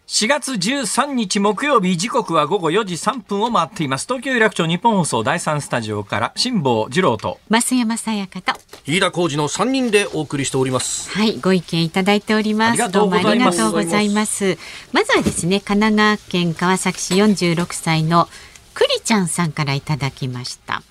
[0.09, 4.07] 4月13日木曜日時刻は午後4時3分を回っています。
[4.07, 8.59] 東京有楽町日本放送第3スタジオから辛坊治郎と増山さやかと。
[8.87, 11.11] 飯田浩二の3人でお送りしております。
[11.11, 12.71] はいご意見いただいております。
[12.71, 13.29] ありがとうございます。
[13.29, 14.59] どうもありがとうございます。
[14.93, 18.31] まずはですね神奈川県川崎市46歳の
[18.73, 20.83] くりちゃんさんからいただきました。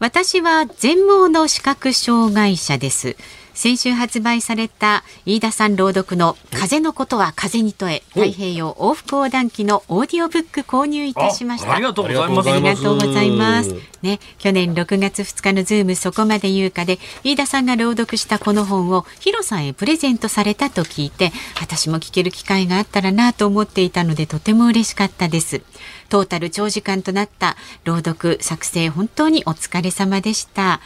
[0.00, 3.16] 私は全盲の視覚障害者です
[3.60, 13.74] 先週発売された飯田さん朗読の風のことは風に問え太平洋往復横断記のオーディオブック購入いたしましたありがとうございますありがとうございます。
[14.00, 25.60] ね、去年6月2日のズームそこまで言うかで、飯田さんが朗読したこの本をヒロさんへプレゼントされたと聞いて、私も聞ける機会があったらなと思っていたのでとても嬉しかったです。
[26.08, 30.80] トータル長時間となった朗読作成本当にお疲れ様でした。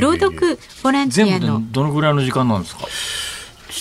[0.00, 2.86] 朗読ボランティア全部のでどのぐらいの時間なんですか？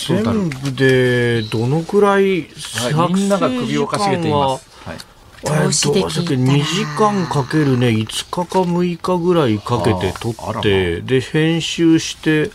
[0.08, 2.48] 全部でどのくらい
[2.91, 4.70] はい、みんなが首をかしげています。
[4.86, 4.93] は？
[4.93, 4.98] い、
[5.43, 6.38] 投資で聞いたら。
[6.38, 12.52] 2時間かけるね5日か6日ぐらいかけて撮ってで編集して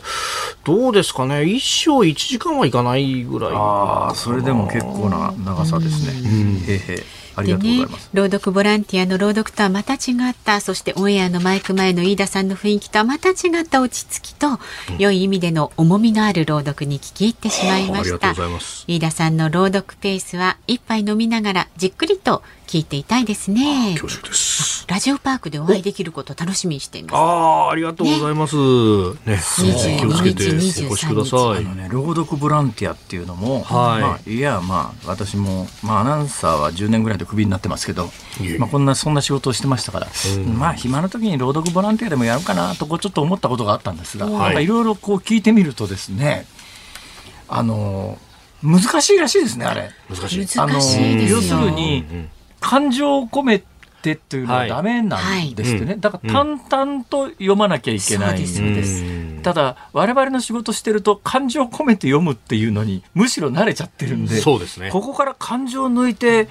[0.64, 1.44] どうですかね？
[1.44, 6.12] 一章1時間はいかないぐらいああ、それでも結構な長さですね。
[6.12, 7.02] へーへー。
[7.02, 9.96] ありでね朗読ボランティアの朗読とはまた違
[10.30, 14.58] ったそしてオンエアのマイク前の飯田さんの雰囲気とはまた違った落ち着きと、
[14.98, 18.34] 良い意味での重みのある朗読に聞き入ってしまいました。
[18.86, 23.98] 飯田さんの朗読ペースは一杯飲みながらじっくりと聞いていたいですね。
[24.00, 24.86] 恐縮です。
[24.88, 27.14] ラジオパークでお会いできることを楽しみにしています。
[27.16, 28.56] ああありがとうございます。
[28.56, 29.36] ね。
[29.36, 31.40] ね気をつけて22お越しください。
[31.58, 34.00] あのね、朗読ボランティアっていうのも、はい。
[34.00, 38.08] まあ、いやまあ私も、まあ、アナウンサーは10年ぐらいでクビになってますけど
[38.58, 40.06] まあ、こんなそんな仕事をしてましたから、
[40.56, 44.64] まあ暇な時に朗読ボランティアでもやるかなとこうちょっと思ったことがあったんですが、はい。
[44.64, 46.46] いろいろこう聞いてみるとですね
[47.48, 48.16] あの
[48.62, 49.90] 難しいらしいですねあれ。
[50.08, 50.58] 難しい。
[50.58, 51.36] あの難しいですよ。
[51.36, 52.30] 要するに
[52.62, 56.00] 感情を込めてっていうのはダメなんですってね、はい。
[56.00, 58.38] だから淡々と読まなきゃいけない。
[58.38, 58.58] んです。
[58.58, 59.42] そうです。
[59.42, 64.90] ただ我々の仕事してると感情を込めて読むっていうのにむしろ慣れちゃってるんで、そうですね。
[64.90, 66.48] ここから感情を抜いて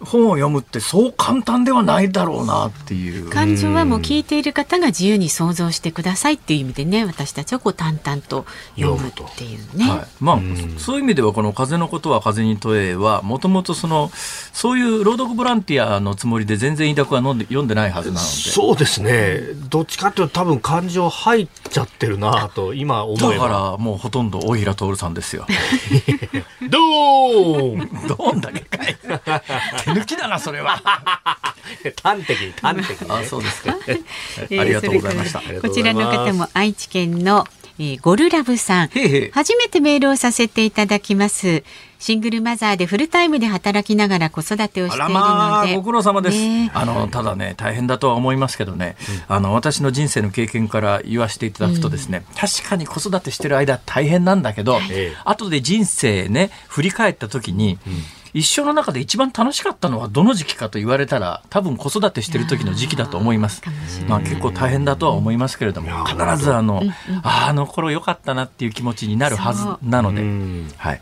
[0.00, 3.28] 本を読むってそう簡単ではないだろうなっていう。
[3.30, 10.40] 感情はもう聞いている方が自由に想像してくださいっていう意味でね私たちはこう淡々と読むっていうね、はい、まあ、
[10.78, 14.10] そういう意味ではこの「風のことは風に問え」はもともとその
[14.52, 18.26] そういう朗読ボランティアのつもりで全然飯田君は飲んで読んでないはずなので。
[18.26, 19.40] そうですね。
[19.68, 25.46] どっちかっていうと多分感情入っちゃってるなと今思だかえばらもうほとんど大平徹さんですよ。
[26.70, 28.96] どーんどんだけかい
[29.84, 30.82] 手抜きだなそれは。
[32.02, 33.76] 端的に端的にあそうですか。
[33.86, 35.40] えーありがとうございました。
[35.60, 37.46] こちらの方も愛知県の、
[37.78, 38.88] えーゴルラブさん。
[39.32, 41.62] 初めてメールをさせていただきます。
[42.00, 48.96] シングルマザーでフルタイムで働きながら子育てをしていあるらまあのでご苦労様です、ねあのただね大変だとは思いますけどね、
[49.28, 57.78] あの私の人生の経験から言わせていただくとですね、確かに子育てしてる間大変なんだけど、ええ後で人生ね振り返った時に、
[58.32, 63.62] 一生の中で一番楽しかったのはどの時期かと言われたら多分子育てしてる時の時期だと思います。
[64.08, 66.82] まあ結構大変だとは思いますけれども必ずあの、
[67.22, 70.22] あああの頃良かったなっていう気持ちになるはずなので、
[70.76, 71.00] はい。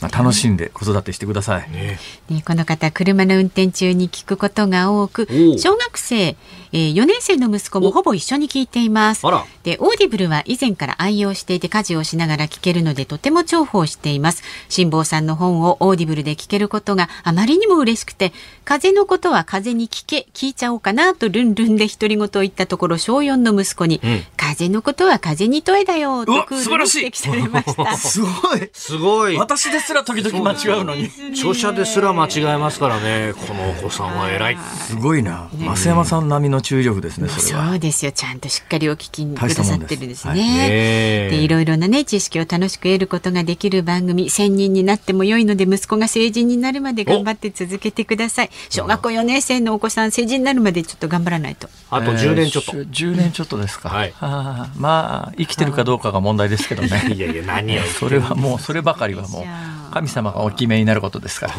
[0.00, 1.70] まあ、楽しんで子育てしてください。
[1.70, 1.98] ね、
[2.46, 5.26] この方、車の運転中に聞くことが多く
[5.58, 6.36] 小学生、
[6.72, 9.26] えー、4年生の息子もほぼ一緒に聞いています。
[9.26, 9.44] あら。
[9.62, 14.42] でオーディブルは以前から愛用していて家事をしながら聞けるのでとても重宝しています。
[14.68, 18.32] 辛坊さんの本をオーディブルで聞けることがあまりにも嬉しくて
[18.64, 24.00] 風のことは風に聞け聞いちゃおうかなとルンルンで独り言を言ったところ小4の息子に、ん。
[24.36, 26.98] 風のことは風に問えだよとクール素晴らしい。
[26.98, 27.96] に指摘されました。
[27.98, 28.70] すごい。
[28.72, 29.36] すごい。
[29.36, 31.10] 私ですら時々間違うのに。
[31.32, 33.32] 著者ですら間違えますからね。
[33.34, 34.58] このお子さんは偉い。
[34.86, 35.48] すごいな。
[35.52, 37.70] 増山さん並みの注意力ですね、それは。
[37.70, 38.12] そうですよ。
[38.12, 40.30] ちゃんとしっかりお聞きくださってるんですね。
[40.30, 40.68] はい。
[40.70, 48.50] でいろいろなね知識を楽しく得ることができる番組1000人になっても良いので息子が成人になるまで頑張って続けてください。
[48.70, 51.68] 小学校4年生のお子さん成人になるまでちょっと頑張らないと。
[51.90, 53.88] あと10年ちょっと、えー10年ちょっとですか。
[53.88, 54.14] はい。
[54.20, 57.12] あ ーまあ、生きてるかどうかが問題ですけどね。
[57.14, 59.42] いやいや何をそれはもう、そればかりはもう、
[59.88, 61.54] 神様がお決めになることですから。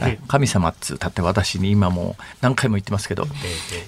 [0.00, 0.18] はい。
[0.28, 3.26] 神様っつうたって私に今もう何回も言ってますけど、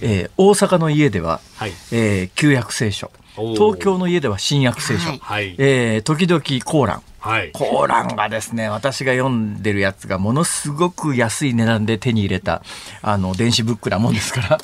[0.01, 1.73] えー大阪の家では、はい。
[1.93, 3.11] えー旧約聖書。
[3.35, 5.09] 東京の家では新約聖書。
[5.09, 5.19] はい。
[5.23, 5.55] はい。
[5.59, 7.03] えー時々コーラン。
[7.21, 7.53] はい。
[7.53, 12.65] コーランがですね、私が読んでるやつがものすごく安い値段で手に入れた、
[13.01, 14.59] あの、電子ブックなもんですから、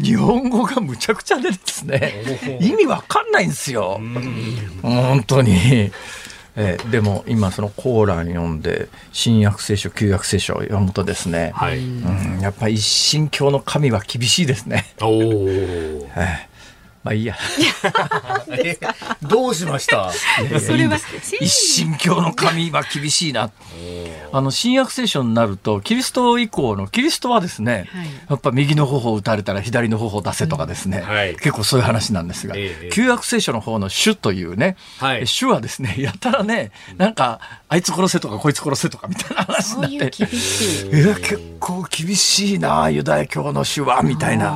[0.00, 2.22] 日本語がむちゃくちゃでですね、
[2.60, 4.00] 意味わかんないんですよ。
[4.82, 5.90] 本当に。
[6.56, 11.78] えーでも今そのコーラン読んで新約聖書旧約聖書を読むとですね、はい。
[11.78, 14.94] うん、やっぱり一神教の神は厳しいですね。
[15.00, 15.48] おお。
[16.16, 16.53] えー
[17.04, 17.36] まあいいや。
[19.22, 20.10] どうしました？
[20.60, 20.98] それは
[21.40, 23.50] 一神教の神は厳しいな。
[24.32, 37.38] あの新約聖書になるとキリスト以降のキリストはですね、はいやっぱ右の頬を打たれたら左の頬を出せとかですね、はい結構そういう話なんですが、ええ旧約聖書の方の主というね、はい主はですねやたらねなんか
[37.68, 40.24] あいつ殺せとかこいつ殺せとかみたいな話になって。
[40.24, 44.52] いや結構厳しいなユダヤ教の主はみたいな。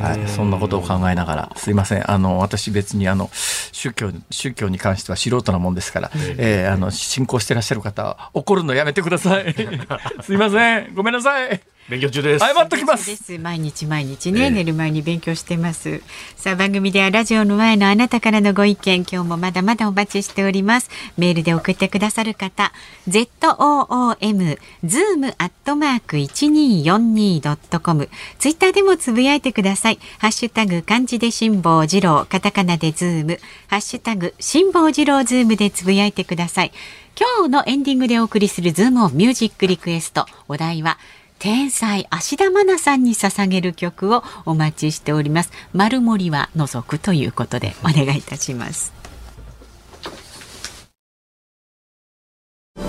[0.00, 9.54] はい、そんなことを考えながら、すいません、あの私、別にあの宗教宗教に関しては素人なもんですから、えーあの信仰してらっしゃる方は、怒るのやめてください。
[10.22, 11.60] すいません、ごめんなさい。
[11.88, 12.44] 勉強中です。
[12.44, 12.96] 謝っときま。
[12.96, 13.16] です。
[13.16, 16.02] す毎日毎日ね、寝る前に勉強してます。
[16.34, 20.90] さあ番組ではラジオの前のあなたからのご意見今日もまだまだお待ちしております。
[21.16, 22.72] メールで送ってくださる方
[23.08, 28.08] zoom zoom アットマーク 1242.com
[28.40, 30.00] ツイッターでもつぶやいてください。
[30.18, 32.26] ハッシュタグ漢字で辛坊治郎。
[32.28, 33.38] カタカナでズーム。
[33.68, 36.72] ハッシュタグ辛坊治郎ズームでつぶやいてください。
[37.18, 40.26] 今日のエンディングでお送りするズームオンミュージックリクエスト。
[40.48, 40.98] お題は
[41.38, 45.50] 天才芦田愛菜さんに捧げる曲をお待ちしております。
[45.72, 48.92] 丸森は除くということでお願いいたします。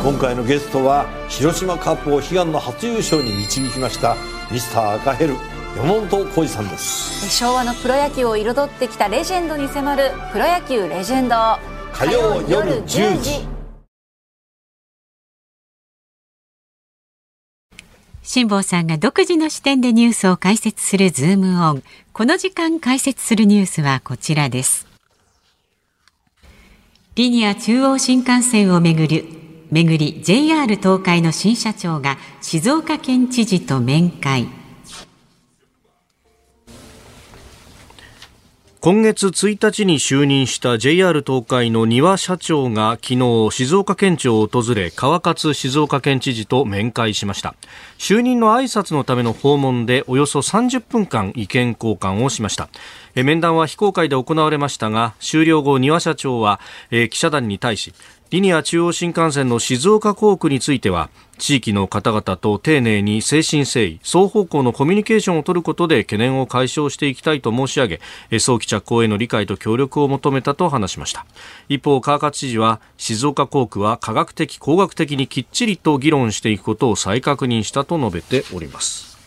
[0.04, 4.16] 今回のゲストは広島カップを悲願の初優勝に導きました
[4.50, 5.36] ミスター赤ヘル
[5.76, 7.30] 山本浩二さんです。
[7.30, 11.36] 昭和のプロ野球を彩ってきたレジェンドに迫る「プロ野球レジェンド」
[11.94, 13.57] 火曜夜10時
[18.30, 21.84] 辛坊さんが独自の視点でニュースを解説するズームオン。
[22.12, 24.86] この時間解説するニュースはこちらです。
[27.16, 29.24] リニア中央新幹線をめぐる
[29.72, 34.57] めぐり JR 東海の新社長が静岡県知事と面会。
[38.80, 47.56] 今月1日に就任した JR 東海の丹羽社長が昨日静岡県庁を訪れ川勝静岡県知事と面会しました。
[47.98, 52.70] 就任の挨拶のための訪問でおよそ30分間意見交換をしました。
[53.16, 56.60] 面談は非公開で行われましたが終了後丹羽社長は
[56.92, 57.96] 記者団に対し
[58.30, 68.02] リニア中央新幹線の静岡工区については地域の方々と丁寧に誠心誠意双方向のコミュニケーションを取ることで懸念を解消していきたいと申し上げ
[68.40, 71.26] 早期着工への理解と協力を求めたと話しました。
[71.70, 79.18] 一方川勝知事は静岡工区は科学的工学的にきっちりと議論していくことを再確認したと述べております。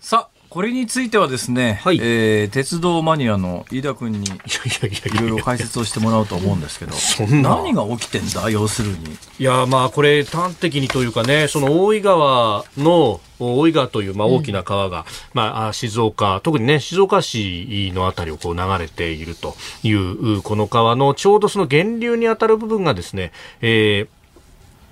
[0.00, 1.98] さあ、これについてはですね、はい。
[2.02, 6.92] えー鉄道マニアの飯田君にいろいろ解説をしてもらおうと思うんですけど、
[7.40, 8.96] 何が起きてんだ、要するに？
[9.38, 24.21] いやまあこれ端的にというかねその大井川の大井川というまあ大きな川が、まああ静岡特にね静岡市のあたりをこう流れているというこの川のちょうどその源流にあたる部分がですね、えー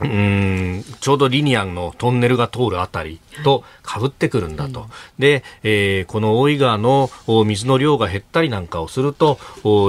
[0.02, 4.86] うんちょうどリニアのトンネルが通るあたりと被ってくるんだと。
[5.18, 7.10] で、えーこの大井川の
[7.46, 9.38] 水の量が減ったりなんかをすると、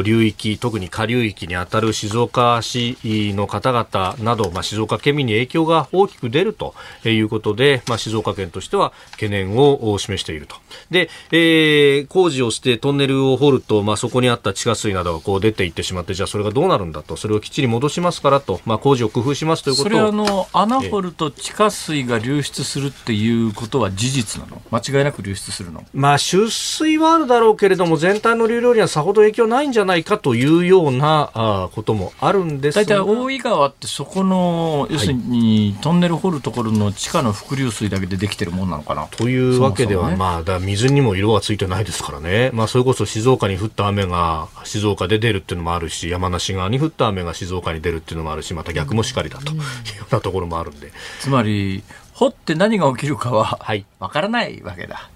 [0.04, 10.56] 流域、特に下流域にあたる静岡市の方々など、まあ、静岡県民に影響が大きく出るということで、まあ、静岡県としては懸念を示していると。
[10.90, 20.12] で、えー工事をしてトンネルを掘ると、まあ、そこにあった地下水などがこう出ていってしまって、じゃあそれがどうなるんだと、それをきっちり戻しますからと、まあ、工事を工夫しますというこそれはあ。
[20.12, 24.62] の穴掘ると地下水が流出するっていうことは事実なの？
[24.72, 25.84] 間違いなく流出するの？
[25.94, 33.06] まあ、出水はあるだろうけれども、全体の流量にはさほど影響ないんじゃないかというようなあーこともあるんです大体が。
[33.06, 39.08] 大井川ってそこの要するにトンネル掘るところの地下の伏流水だけでできてるもんなのかな？
[39.08, 40.16] というわけでは、ね。
[40.16, 49.52] まあ、だ水にも色はついてないですからね、まあ、それこそ静岡に降った雨が静岡で出るっていうのもあるし、山梨側に降った雨が静岡に出るっていうのもあるし、また逆もしかりだと
[49.92, 53.86] いうようなところもあるんで、つまり掘って何が起きるかははい。
[54.00, 55.10] わからないわけだ。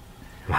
[0.47, 0.57] ま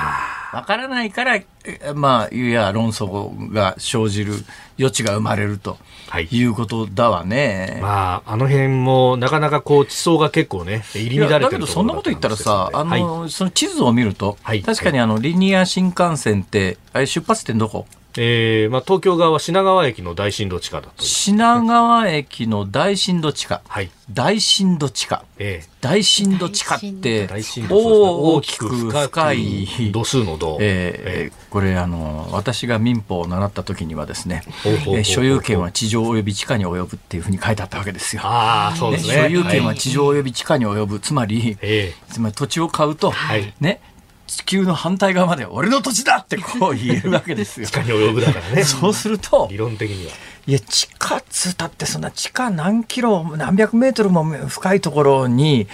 [0.53, 1.47] あ、わからないから、え
[1.95, 4.35] まあ、いや、論争が生じる
[4.79, 6.29] 余地が生まれるとはい。
[6.31, 7.79] いうことだわね。
[7.81, 14.63] まあ、あの辺も、なかなかこう、地層が結構ね、入り乱れてるだけどそんなこと言ったらさ、あの、はい、その地図を見ると、はい。
[14.63, 17.87] 確かにあの、リニア新幹線って、あれ出発点どこ？
[18.19, 21.03] えーまあ、東京側は品川駅の大震度地下だと。
[21.03, 23.63] 品川駅の大震度地下。
[23.69, 23.91] はい。
[24.11, 25.25] 大震度地下。
[25.39, 27.29] え大震度地下って
[27.69, 30.59] 大きく深い度数の度。
[30.61, 38.23] えーこれあの私が民法を習った時にはですね、えー所有権は地上及び地下に及ぶっていうふうに書いてあったわけですよ。
[38.25, 39.15] ああ、そうねですね。
[39.15, 43.81] 所有権ははい地上及び地下に及ぶ、つまり、えつまり土地を買うと、はいね、
[44.27, 47.73] 地球の反対側まで俺の土地だってこう言えるわけですよ 地。
[47.73, 48.65] 下に及ぶだからね。
[48.65, 50.13] そうすると理、論的には。
[50.49, 55.67] いや、地下っつったって、そんな地下何キロ、何百メートルも深いところに、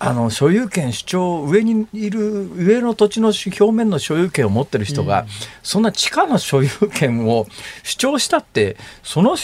[0.00, 5.26] あの所有権主張、上にいる、上の土地の表面の所有権を持ってる人が、
[5.64, 7.46] そんな地下の所有権を
[7.82, 9.36] 主張したって、その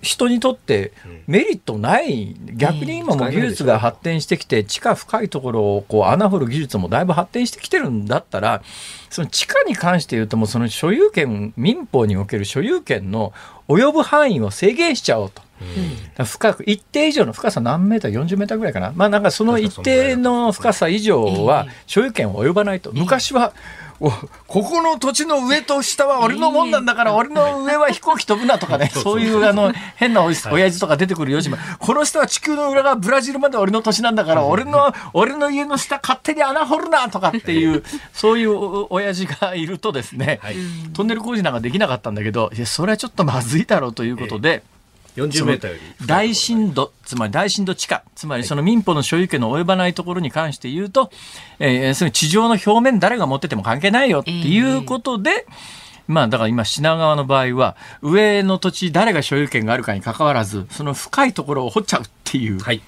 [0.00, 0.92] 人にとって
[1.26, 8.62] メリットない、逆に今も技術が発展してきて、地下深いところをこう穴掘る技術もだいぶ発展してきてるんだったら、
[9.10, 13.34] その地下に関して言うと、もうその所有権、民法における所有権の
[13.68, 15.42] 及ぶ範囲を制限しちゃおうと。
[16.24, 18.92] 深く、一定以上の深さ何メーター、40メーターぐらいかな。
[18.94, 22.92] まあなんかその一定の深さ以上は所有権は及ばないと。
[22.92, 23.52] 昔は、
[24.02, 24.10] お
[24.48, 40.40] ここの土地の上と下は俺のもんなんだから、俺の上は飛行機飛ぶなとかね、 そういうあの変なおじ親父とか出てくるよしも、この下は地球の裏側ブラジルまで俺の土地なんだから、俺の、俺の家の下勝手に穴掘るなとかっていう、そういうお親父がいるとですね、
[40.94, 44.64] トンネル工事なんかできなかったんだけど、いや、それはちょっとまずいだろうということで、
[45.16, 46.06] 40メーターより。
[46.06, 51.10] 大震度、つまり大震度地下、つまりその民法の所有権の及ばないところに関して言うと、
[51.58, 55.46] えーその地上の表面誰が持ってても関係ないよっていうことで、
[56.08, 62.82] まあだから今品川の場合は上の土地誰が所有権があるかに関わらずその深いところを掘っちゃうっていう、はい。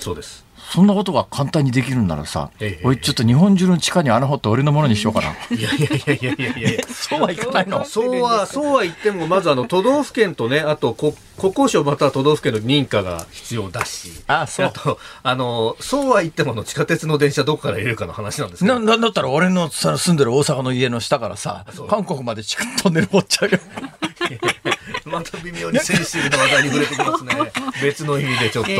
[0.00, 0.43] そうです。
[0.70, 5.56] そんなことが簡単にできるんならさ、ええおいちょっと日本中の地下に穴掘って俺のものにしようかな。
[5.56, 6.80] いやいやいやいやいやいやいや。
[6.88, 14.12] そうはいかないのそうは、そうは言っても、まずあの、都道府県とね、あと、こ国交省または都道府県の認可が必要だし。
[14.26, 18.78] あそうと、あの、そうは言ってもの地下鉄の電車どこから入れるかの話なんですけど。
[18.78, 23.58] ななんだったら俺のさ住んでる大阪の家の下からさ韓国まで地下トンネル掘っちゃうよ。
[25.06, 27.52] また微妙にセンシティブな話題に触れてきますね。
[27.82, 28.70] 別の意味でちょっと。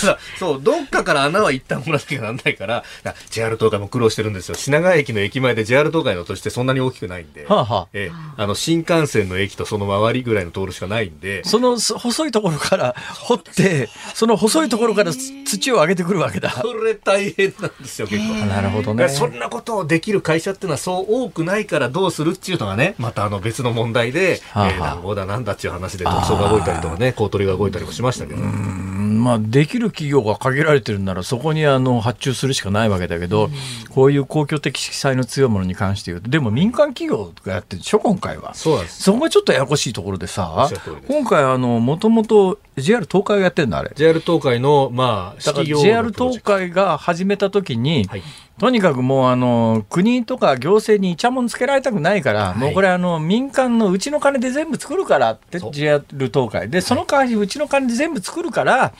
[0.00, 4.54] ただ、 そう、どっかから穴は一旦掘らなきゃなんないから、だ JR 東海も苦労してるんですよ。
[4.54, 7.44] 品川駅の駅前で JR 東海の土地ってそんなに大きくないんで。
[7.46, 11.44] はあはあええあの、新幹線の駅とその周りぐらいの通るしかないんで。
[11.44, 16.50] そのそ細いところから掘って、その細いところからつ土を上げてくるわけだ。
[16.50, 18.34] それ大変なんですよ、結構。
[18.46, 19.08] なるほどね。
[19.08, 28.40] そんなことをできる会社っていうのはそう多くないからどうするっていうのがね、またあの別の問題で、はあはあえーだなんだっていう話で特捜が動いたりとかね、公取が動いたりもしましたけど。
[28.40, 33.50] うんまあ、できる企業が限られてるんならそこにあの発注するしかないわけだけど、
[33.90, 38.54] こういう公共的色彩の強いものに関して言うとでも民間企業がやってるでしょ今回は。
[38.54, 39.02] そうです。
[39.02, 43.90] そこがちょっとややこしいところでおさです今回あのもともと JR 東海がやってんだあれ。
[43.96, 48.22] JR 東海の、まあ、だから JR 東海が始めた時に、はい
[48.58, 56.68] とにかくもうあの国とか行政にイチャモンつけられたくないから、もうこれあの民間のうちの金で全部作るからって JR 東海。
[56.68, 58.92] でその代わりうちの金で全部作るから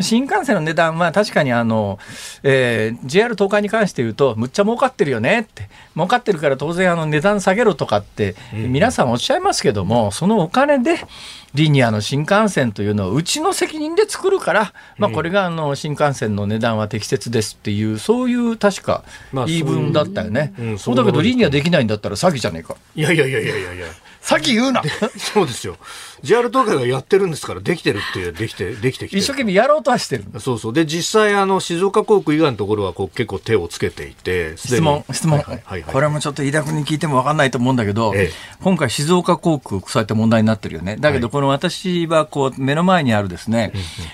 [0.00, 1.98] 新幹線の値段は確かにあの、
[2.42, 5.68] えー JR 東海に関して言うとむっちゃ儲かってるよねって。
[5.94, 10.98] 儲かってるから当然あの値段下げろとかって皆さんおっしゃいますけども、そのお金で
[11.54, 20.52] リニアの新幹線というのをうちの責任で作るから、まあ、これがあの新幹線の値段は適切ですっていうそういう確かまあ言い分だったよね。
[20.78, 22.76] そうだけどリニアできないんだったら詐欺じゃねえか。
[22.96, 23.86] いやいやいやいやいや
[24.30, 24.38] いや。
[24.38, 24.82] 詐欺言うな
[25.16, 25.76] そうですよ。
[26.22, 30.24] JR 東海がやってるんですから、できてるっていう、できて、できてきてる一生懸命やろうとはしてる。
[30.40, 30.72] そうそう。
[30.72, 40.96] で、実際、あの、静岡航空以外のところは、こう、結構手をつけていて、質問、質問、はいはいはいはいこれもちょっと飯田君に聞いても分かんないと思うんだけど、ええ今回、静岡航空、そうやって問題になってるよね。
[40.98, 43.72] だけど、はいこの私はこう目の前にあるですね、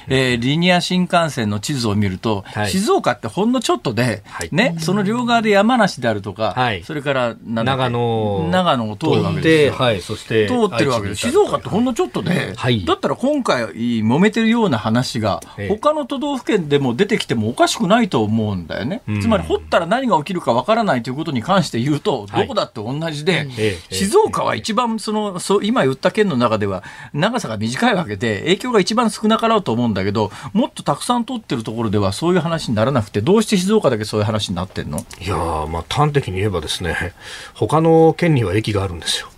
[0.08, 9.84] えーリニア新幹線の地図を見ると、はい静岡ってほんのちょっとで、はいね、その両側で山梨であるとか、はいそれから長野長野を通るわけですよ。
[9.84, 11.28] はい、そして、通ってるわけです。
[11.28, 19.02] 静岡ってほんのちょっとで、はいだったら今回揉めてるような話が、ええ他の都道府県でも出てきてもおかしくないと思うんだよね。
[19.10, 26.82] んつまり掘ったら何が起きるかわからないということに関して言うと、はいどこだって同じで、ええ静岡は一番その、そう今言った県の中では
[27.12, 34.98] 長さが短いわけで、影響が一番少なかろうと思うんだけど、もっとたくさん通ってるところではそういう話にならなくて、どうして静岡だけそういう話になってんの？
[35.20, 37.14] いやー、まあ、端的に言えばですね、
[37.54, 39.28] 他の県には駅があるんですよ。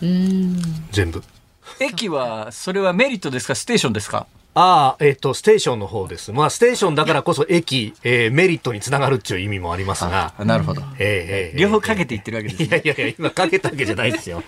[0.00, 1.22] 全部。
[1.80, 4.26] 駅は、それはメリットですか、ステーションですか？
[4.58, 6.32] ああ、えっ、と、ステーションの方です。
[6.32, 10.32] まあ、ステーションだからこそ駅、えーメリットにつながるっていう意味もありますが。
[10.38, 10.80] あなるほど。
[10.98, 12.66] ええええ両方かけていってるわけですね。
[12.68, 14.42] いやいやいや、今かけたわけじゃないですよ。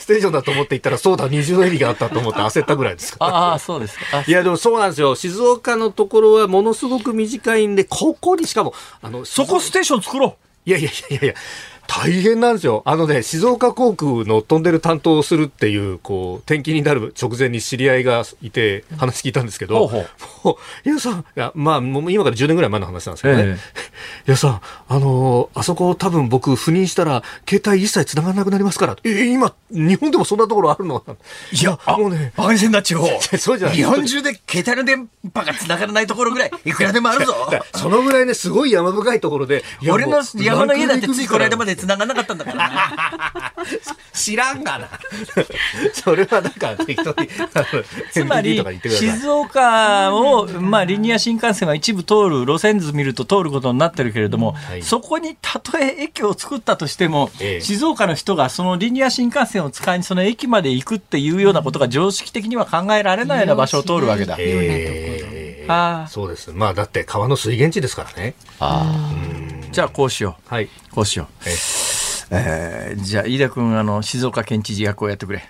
[0.00, 3.30] ステーションだと思って行ったら、そうだ、二重の意味があったと思って焦ったぐらいですから。
[3.32, 4.04] ああ、そうですか。
[4.18, 5.14] あいや、でもそうなんですよ。
[5.14, 10.36] 静岡のところはものすごく短いんで、ここにしかも、あの、そこステーション作ろ
[10.66, 11.34] いやいやいやいやいや、
[11.86, 12.82] 大変なんですよ。
[12.86, 20.06] あのね、静岡航空の飛んでる担当をするっていう、こう、転勤になる直前に知り合いがいて、話聞いたんですけど、ほう
[20.44, 23.44] もう、いやさん、いや、まあ、もう今から10年ぐらい前の話なんですけどね。
[23.46, 23.56] え
[24.28, 28.96] いやさん、あのーあそこ多分僕赴任したら、携帯一切繋がらなくなりますから。
[29.04, 31.02] え、今、日本でもそんなところあるの？
[31.52, 33.06] いや、あもうね、バカにせんな地方。
[33.38, 37.34] そうじゃない日本中で携帯の電波が繋がらないところぐらい、 いくらでもあるぞ。
[37.74, 43.52] そのぐらいね、すごい山深いところで、俺の山の家だってついこの間まで繋がらなかったんだからな。
[44.12, 44.88] 知らんがな。
[45.92, 47.28] それはなんか適当に、
[48.12, 48.64] つまり。
[48.88, 64.36] 静岡を、まあ、リニア新幹線は一部通る路線図見ると通ることになってるけれども、いそこにたとえ駅を作ったとしても、ええ静岡の人がそのリニア新幹線を使いにその駅まで行くっていうようなことが常識的には考えられないような場所を通るわけだ。
[64.38, 65.44] えー
[66.08, 66.52] そうです。
[66.52, 68.34] まあだって川の水源地ですからね。
[69.74, 70.64] じゃあこうしよはい。
[70.64, 70.68] う。
[70.92, 71.26] こうしよう。
[71.48, 71.50] え
[72.30, 75.44] えーじゃあ飯田君あの静岡県知事役をやってくれ。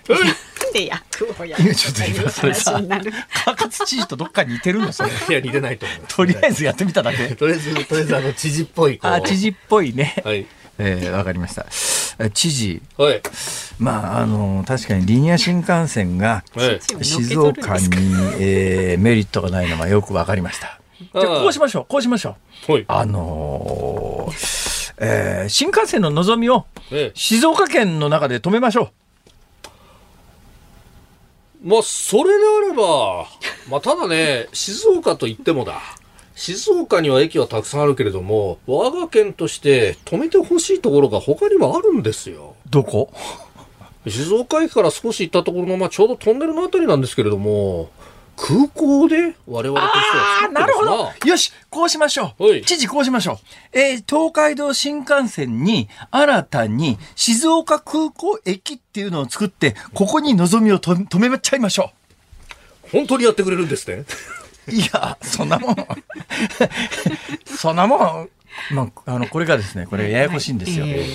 [0.73, 5.09] で役をやいやちょっと今それさ川勝知事とどっかに似てるのそれ。
[5.29, 6.15] いや、似てないと思います。
[6.17, 7.29] とりあえずやってみただけ。
[7.35, 8.99] とりあえず、とりあえずあの、知事っぽい。
[9.01, 10.15] あ知事っぽいね。
[10.25, 10.45] はい。
[10.77, 11.65] えーわかりました。
[12.19, 13.21] え知事、はい。
[13.79, 16.65] まあ、あの、確かにリニア新幹線がは
[16.99, 17.05] い。
[17.05, 17.85] 静岡に、
[18.39, 20.79] えーメリットがないのはよくわかりました。
[20.99, 22.35] じゃあ、こうしましょう、こうしましょ
[22.69, 22.71] う。
[22.71, 22.85] はい。
[22.87, 28.91] あのーえー新幹線の望みをええ静岡県の中で止めましょ
[31.61, 33.25] まあ、それであれば、
[33.69, 35.81] まあ、ただね、静岡と言ってもだ。
[36.35, 42.55] 静岡には駅はたくさんあるけれども、我が県として止めてほしいところが他にもあるんですよ。
[42.67, 42.69] う。
[42.69, 43.11] どこ？
[44.07, 47.89] 静岡駅から少し行ったところの、まあ、ちょうどトンネルのあたりなんですけれども、
[48.37, 49.35] 空港で？
[49.47, 51.27] 我々としてはああ、作ってますなるほど。
[51.27, 52.43] よし、こうしましょう。
[52.43, 53.37] はい知事、こうしましょう。
[53.77, 61.91] えー東海道新幹線に新たに静岡空港駅っていうのを作って、ここに望みをと止めちゃいましょ
[62.91, 64.05] 本当にやってくれるんですね。
[64.67, 64.71] う。
[64.71, 65.75] いや、そんなもん。
[67.45, 68.29] そんなもん。
[68.71, 70.85] まあ、あの、これがですね、これややこしいんですよ。
[70.87, 71.05] え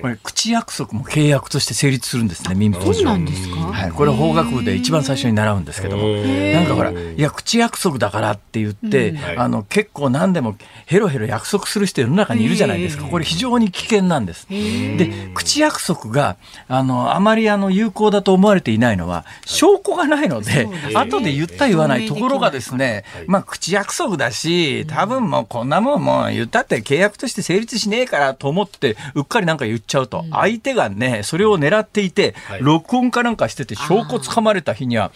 [0.00, 2.94] これ、口約束も契約として成立するんですね、民法上。
[2.94, 3.56] そうなんですか？
[3.56, 10.56] はい、これ法学部で一番最初に習うんですけども、なんかほら、いや、口約束だからって言って、あの、結構何でも
[10.86, 13.04] ヘロヘロ約束する人世の中にいるじゃないですか。
[13.04, 14.46] これ非常に危険なんです。
[14.48, 16.36] で、口約束が、
[16.68, 32.60] あの、あまりあの、有効だと思われていないのは、証拠がないので、後で言った言わないところがですね、まあ、口約束だし、多分もうこんなもんもう言ったって契約として成立しねえからと思って、うっかりなんか言っちゃうと、相手がね、それを狙っていて、はい。
[32.62, 35.12] 録音かなんかしてて証拠つかまれた日には、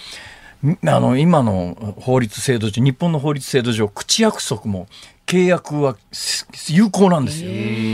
[0.64, 4.88] んあの、今の法律制度上、日本の法律制度上、口約束も
[5.26, 7.50] 契約はす有効なんですよ。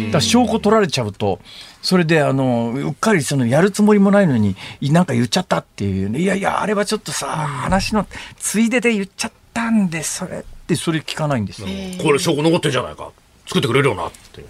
[0.06, 1.40] だから証拠取られちゃうと、
[1.82, 8.06] それであの、うっかりそのやるつもりもないのに、いなんか言っちゃったっていうね、いやいや、あれはちょっとさ、話の
[8.38, 11.68] ついでで言っちゃったんで、それって、それ聞かないんですよ。
[12.02, 13.10] これ証拠残ってんじゃないか。
[13.50, 14.44] 作ってくれるよなって。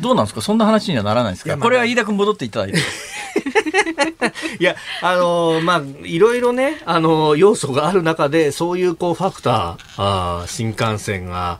[0.00, 0.40] どうなんですか？
[0.40, 1.58] そんな話にはならないですか？
[1.58, 2.78] これは飯田君戻っていただいて。
[4.60, 11.58] いや、あのーまあ、いろいろね、あのー要素がある中で、そういうこう、ファクター、あー新幹線が、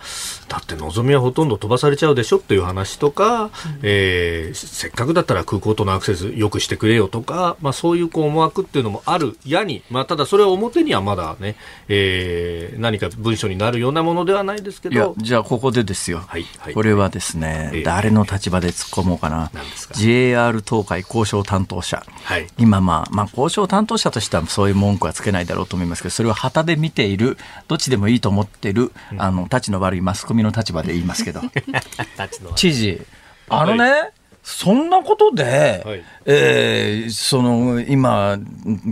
[0.48, 3.50] だってのぞみはほとんど飛ばされちゃうでしょっていう話とか、
[3.82, 11.56] えーせっかくだったら空港とのアクセス良くしてくれよとか、まあそういうこう思惑っていうのもあるやに、まあただそれは表にはまだね、
[11.88, 16.22] えー何か文書になるようなものではないですけいやど、、じゃあここでですよ。
[16.26, 16.74] はいはい。
[16.74, 19.50] これはですね、ええ誰の立場で突っ込もうかな。
[19.54, 22.04] 何ですか？JR 東海交渉担当者。
[22.24, 22.46] はい。
[22.58, 27.36] 今まあ、まあ交渉担当者としてはそういう文句はつけないだろうと思いますけど、それを旗で見ている、
[27.68, 31.40] どっちでもいいと思っている、あの、立ちの悪いマスコミの立場で言いますけど。
[32.56, 33.02] 知事、
[33.48, 34.10] あのね、
[34.42, 36.04] そんなことで、はい。
[36.24, 38.38] えーその今、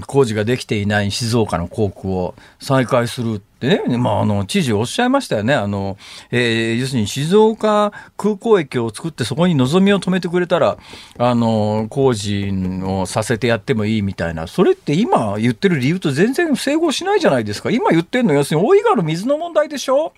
[0.07, 3.41] 工事ができていない静岡の航空を再開する
[3.79, 5.97] ってね、まあ、あの知事おっしゃいましたよね、あの
[6.31, 10.77] えー要するに静岡空港駅を作って、そこに望みを止めてくれたら、
[11.19, 12.51] あの工事
[12.85, 20.13] をさせてやってもいいみたいな、それって今言ってる理由と全然整合しないじゃないですか、今言ってるの、要するに大井川の水の問題でしょ？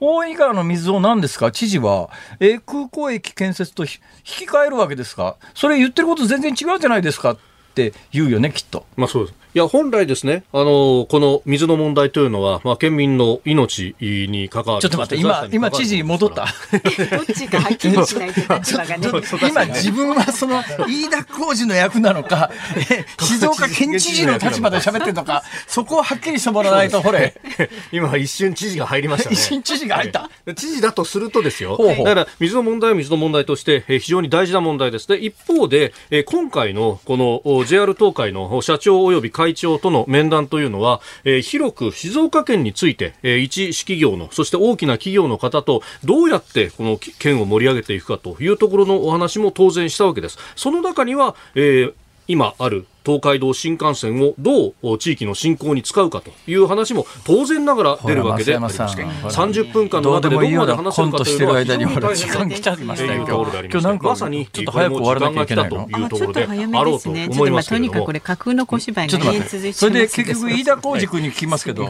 [0.00, 1.50] 大井川の水を何ですか？
[1.52, 4.00] 知事は、えー空港駅建設とひ
[4.40, 5.36] 引き換えるわけですか？
[5.54, 7.38] それ言ってること全然違うじゃないですかっ
[7.74, 8.86] て言うよね、きっと。
[8.96, 9.45] まあそうです。
[9.56, 14.82] いや、本来ですね、あの、この水の問題というのは、まあ、県民の命に関わる。
[14.82, 16.44] ちょっと待って、今、今、知事戻った。
[17.16, 19.08] どっちかはっきりしないと立場がね。
[19.48, 22.50] 今、自分はその、飯田浩二の役なのか、
[23.18, 27.32] 静岡県知事の立場で喋ってるのか、そこをはっきりしてもらわないと、ほれ。
[27.92, 29.36] 今、一瞬知事が入りましたね。
[29.36, 30.28] 一瞬知事が入った。
[30.54, 31.76] 知事だとするとですよ。
[31.76, 35.08] ほうほうだから、水の問題は水の問題として、非常に大事な問題です。
[35.08, 35.94] で、一方で、
[36.26, 50.38] 今回の、この JR 東海の社長及び会会長との面談というのは、えー、広く静岡県について、えー、一企業の、そして大きな企業の方とどうやってこの県を盛り上げていくかというところのお話も当然したわけです。
[50.56, 51.94] その中には、えー、
[52.26, 67.68] 今ある東海道新幹線をどう地域の振興に使うかという話も当然ながら出るわけでありまして30分間の中でどこまで話せるかというのは非常に大変だというところでありましてまさにちょっと早く終わらなきゃいけないというところであろうと思います。
[67.70, 69.14] けれどもこれ架空の小芝居が
[69.72, 71.88] それで結局飯田浩司君に聞きますけど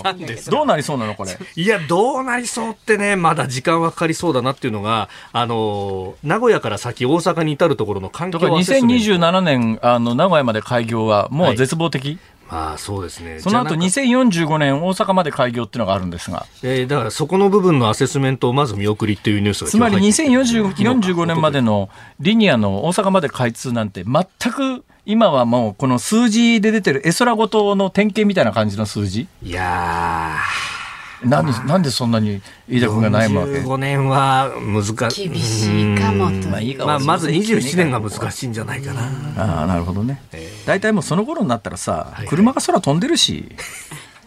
[0.51, 1.39] どうなりそうなのこれ？
[1.57, 13.41] いやどうなりそうってねまだ時間はかかりそうだなっていうのがあの名古屋から先大阪に至るところの環境アセスメント2027年あの名古屋まで開業はもう絶望的、はいまあそうですね。
[13.41, 16.47] その後2045年大阪まで開業っていうのがあるんですが。
[16.63, 21.89] えー、だからそこの部分のアセスメントをまず見送りっていうニュースがつまり2045年までの
[22.21, 29.27] リニアの大阪まで開通なんて全く今はもうこの数字で出てる絵空ごとの典型みたいな感じの数字？
[29.43, 30.76] いやー。
[31.25, 35.29] なんでなんでそんなに飯田君が悩むわけ？5年は難しい。
[35.29, 39.03] 厳しいかもとまあいいかまあ、まず27年が難しいんじゃないかな。
[39.37, 40.21] ああなるほどね。
[40.67, 43.57] 大体、もうその頃になったらさ、車が空飛んでるし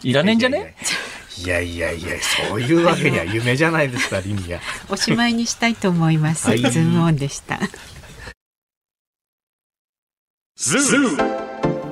[0.01, 0.75] いらねえんじゃね？
[1.37, 2.09] いやいやいや
[2.49, 4.59] そういうわけには夢じゃないですかリニア
[4.89, 7.59] おしまいにしたいと思います、はい、ズームオンでした。
[10.57, 11.38] ズーム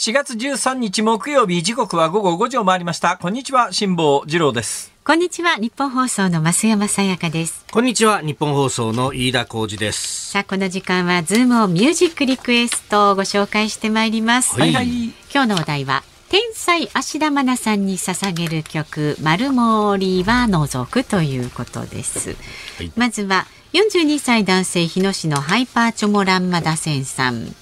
[0.00, 3.18] 4月13日木曜日時刻は午後5時を回りました。
[3.18, 4.90] こんにちは辛坊治郎です。
[5.04, 7.66] こんにちはニッポン放送の増山さやかです。
[7.70, 10.30] こんにちはニッポン放送の飯田浩二です。
[10.30, 14.86] さあこの時間はズームオンミュージックリクエストをご紹介してまいります、はい、はい、
[15.30, 22.30] 今日のお題は天才芦田愛菜さんに捧げる曲丸森は除くということです、
[22.78, 23.44] はい、まずは
[23.74, 27.54] 42歳男性日野市のハイパーチョモランマダセンさん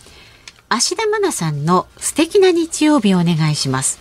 [0.71, 3.99] 芦田愛菜さんの素敵な日曜日をお願いします。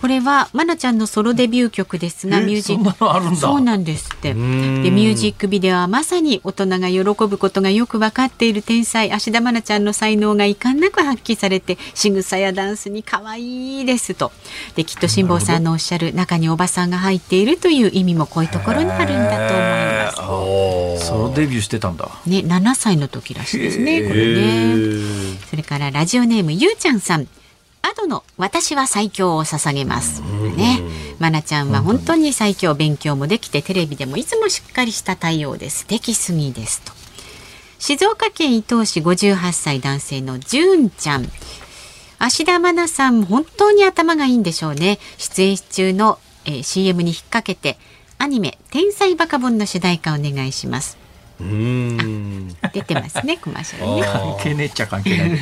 [0.00, 4.34] これは愛菜ちゃんのソロデビュー曲ですが、ミュージックそうなんですって。
[4.34, 14.32] でミュージックビデオはまさに大人が喜ぶことがよく分かっている天才芦田愛菜ちゃんの才能が遺憾なく発揮されて、仕草やダンスに可愛いですと。
[14.74, 21.06] できっと辛坊さんのおっしゃる中におばさんが入っているという意味もこういうところにあるんだと思います。
[21.06, 22.08] ソロデビューしてたんだ。
[22.26, 24.02] ね、7歳の時らしいですね。
[24.02, 25.36] これね。
[25.48, 27.26] それからラジオネームゆうちゃんさん。
[27.82, 30.22] アドの私は最強を捧げます。
[30.56, 30.80] ね。
[31.18, 35.86] まなちゃんは本当に最強勉強もできてテレビでもいつもしっかりした対応です。
[35.88, 36.92] できすぎですと。
[37.78, 41.28] 静岡県伊東市58歳男性のじゅんちゃん。
[42.18, 45.00] 芦田愛菜さん本当に頭がいいんでしょうね。
[45.18, 47.78] 出演中の、えー、CM に引っ掛けて
[48.18, 51.01] アニメ天才バカボンの主題歌お願いします。
[51.42, 52.48] うん。
[52.72, 54.02] 出てますねコマーシャルね。
[54.02, 55.38] 関係ねっちゃ関係ない。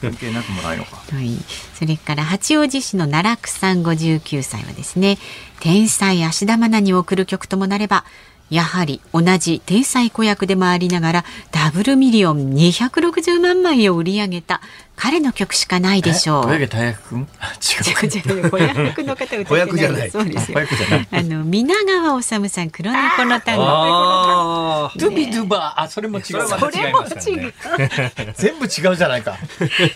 [0.00, 0.96] 関係なくもないのか。
[0.96, 1.36] はい。
[1.74, 5.18] それから八王子市の奈落さん59歳はですね
[5.60, 8.04] 天才芦田愛菜に送る曲ともなれば
[8.50, 14.60] やはり同じ天才子役でもありながらダブルミリオン260万枚を売り上げた
[14.96, 16.44] 彼の曲しかないでしょう。
[16.44, 21.08] 小柳大役君 違う違う子役の方歌って子役じゃないそうですよ子役じゃない。
[21.10, 26.24] あの皆川治さん黒猫の単語あドゥビドゥバーあそれも違う。
[26.24, 26.36] そ
[26.70, 27.54] れも違う
[28.34, 29.36] 全部違うじゃないか。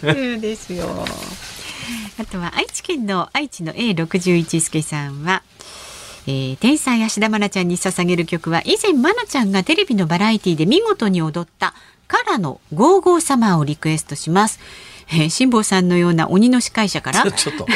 [0.01, 1.05] そうですよ。
[2.21, 5.43] あとは愛知県の愛知の A61 助さんは、
[6.27, 11.75] えー天才芦田愛菜ちゃんに捧げる曲は以前愛菜ちゃんがテレビのバラエティで見事に踊った
[12.07, 14.61] カラのゴーゴーサマーをリクエストします。
[15.11, 17.67] えー辛坊さんのような鬼の司会者から ちょっと。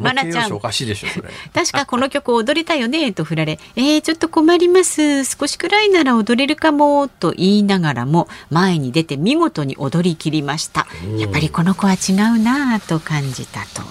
[0.00, 1.30] マナちゃん形容詞おかしいでしょそれ。
[1.52, 5.24] 確かこの曲踊りたいよねと振られ、えー、ちょっと困ります。
[5.24, 10.86] 少しくらいなら踊れるかもと言いながらも前に出て見事に踊り切りました。
[11.18, 13.82] やっぱりこの子は違うなぁと感じたと。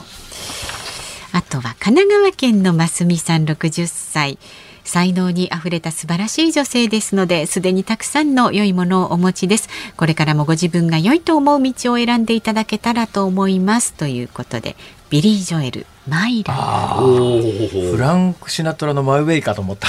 [1.54, 4.40] あとは神奈川県のますみさん60歳。
[4.84, 9.70] 才能にあふれた素晴らしい女性ですので、すでにたくさんの良いものをお持ちです。
[9.96, 13.94] これからもご自分が良いと思う道を選んでいただけたらと思います。
[13.94, 14.76] ということで、
[15.12, 17.92] ビリー・ジョエル、マイラー。
[17.92, 19.88] フランク・シナトラのマイウェイかと思った。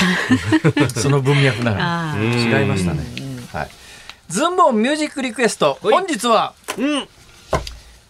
[0.95, 3.05] その文脈なら違いましたね。
[3.55, 3.71] はい。
[4.29, 5.79] ズンボンミュージックリクエスト。
[5.83, 7.09] はい本日はうん。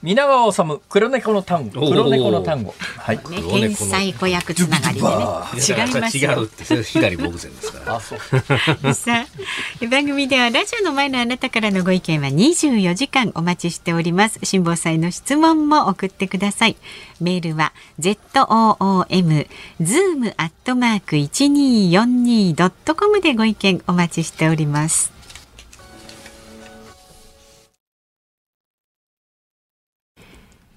[0.05, 1.89] 皆川治黒猫の単語。
[1.89, 2.75] 黒猫の単語。
[2.99, 3.17] はい。
[3.17, 5.11] ね、天才子役つながりでね違
[5.91, 7.97] います違うよって左ボブセンですから。
[7.97, 8.19] あそう。
[8.93, 9.27] さあ
[9.87, 16.77] 番組ではラジオの前のあなたからのご意見は24時間お待ちしております辛坊さんへの質問も送ってください
[17.21, 19.47] メールは zoom
[19.81, 25.14] zoom アットマーク 1242.com でご意見お待ちしております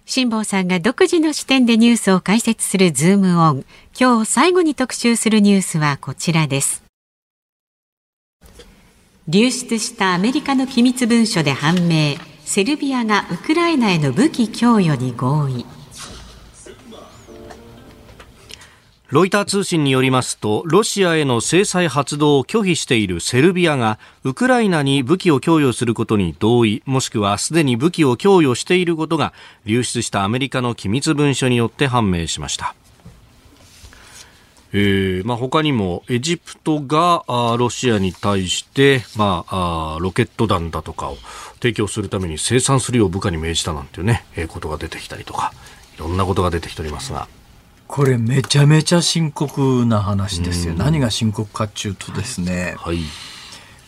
[0.10, 3.66] 辛坊さんが独自の視点でニュースを解説するズームオン。
[4.00, 6.82] 今日最後に特集するニュースはこちらです。
[9.28, 12.16] 流出したアメリカの機密文書で判明。
[12.46, 15.66] セルビアがウクライナへの武器供与に合意。
[19.10, 29.32] ロイター通信によりますと、ロシアへの制裁発動を拒否しているセルビアが、ウクライナに武器を供与することに同意、もしくはすでに武器を供与していることが、
[29.66, 32.76] 流出したアメリカの機密文書によって判明しました。
[34.74, 41.16] えーまあ、他にもエジプトがあロシアに対して、まあ、あロケット弾だとかを
[41.62, 45.54] 提供するために生産するよう部下に命じたなんていうね、えーことが出てきたりとか
[45.96, 47.30] いろんなことが出てきておりますが。
[47.88, 50.74] これめちゃめちゃ深刻な話ですよ。
[50.74, 52.76] 何が深刻かっちゅうとですね。
[52.78, 53.00] はい。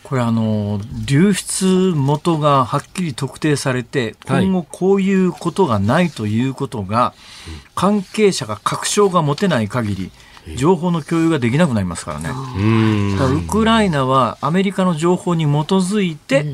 [0.02, 4.44] これあの流出元がはっきり特定されてはい。
[4.44, 7.14] 今後こういうことがないということが
[7.76, 10.10] 関係者が確証が持てない限り
[10.56, 12.28] 情報の共有ができなくなりますからね。
[12.28, 16.46] だからウクライナはアメリカの情報に基づいて、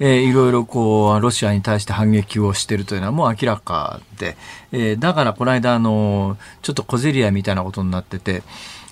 [0.00, 4.36] えーいろいろこうロシアに対して反撃をしているというのはもう明らかで、
[4.72, 8.42] えーだからこの間あのちょっと小競り合いみたいなことになってて、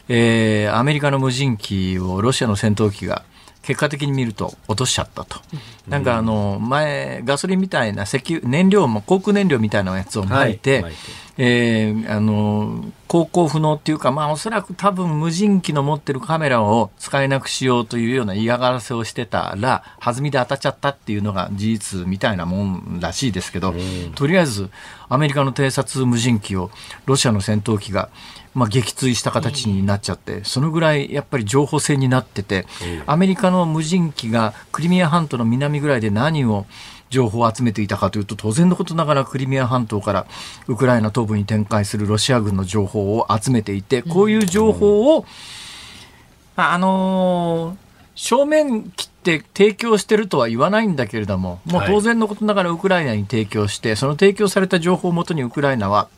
[0.09, 3.25] えーアメリカの無人機をロシアの戦闘機が
[3.63, 5.41] 結果的に見ると落としちゃったと。
[5.89, 10.99] なんかあの前ガソリンみたいな石油燃料も航空燃料みたいなやつを撒いて、はい撒いて
[11.39, 23.75] えーあの航行不能っていうか、まあ、おそらく多分無人機の持ってるカメラを使えなくしようというような嫌がらせをしてたら弾みで当たっちゃったっていうのが事実みたいなもんらしいですけど、
[24.15, 24.69] とりあえず
[25.09, 26.71] アメリカの偵察無人機を
[27.07, 28.11] ロシアの戦闘機が、
[28.55, 32.67] まあ、撃墜した形になっちゃって、そのぐらいやっぱり情報戦になってて、
[33.07, 36.67] アメリカの無人機がクリミア半島の南ぐらいで何を
[37.11, 40.27] 情報を集めていたかというと当然のことながらクリミア半島から
[40.67, 45.25] ウクライナ東部に展開するロシア軍の情報を集めていてこういう情報を、
[46.57, 47.89] まああのー
[48.19, 56.09] 正面切って提供してるとは言わないんだけれどももう当然のことながらウクライナに提供して、その提供された情報をもとにウクライナは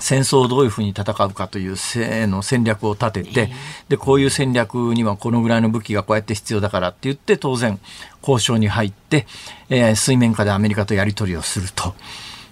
[0.00, 3.52] 戦争をどういうふうに戦うかというせの戦略を立てて、
[3.88, 7.78] で、こういう戦略にはこのぐらいの武器がこうやって必要だからって言って、当然、
[8.22, 9.26] 交渉に入って、
[9.68, 11.94] えー水面下でアメリカとやり取りをすると。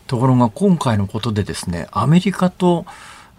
[0.07, 2.87] ところが今回のことでですね、アメリカと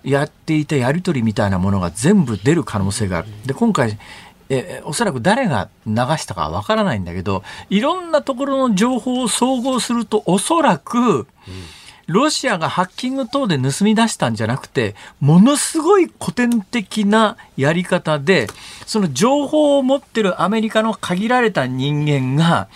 [0.03, 3.27] やっていたやり取りみたいなものが全部出る可能性がある。
[3.45, 3.97] で、今回、
[4.49, 11.27] えーおそらく誰が流したかはわからないんだけど、いろんなところの情報を総合すると、おそらく、
[12.09, 18.47] ロシアがハッキング等で盗み出したんじゃなくて、ものすごい古典的なやり方で、
[18.87, 22.67] その情報を持ってるアメリカの限られた人間が、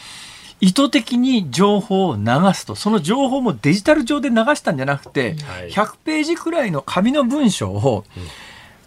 [0.62, 2.24] 意図的に情報を流
[2.54, 5.72] すと、その情報もデジタル上で流したんじゃなくて、はい。
[5.72, 8.06] 100ページくらいの紙の文章を、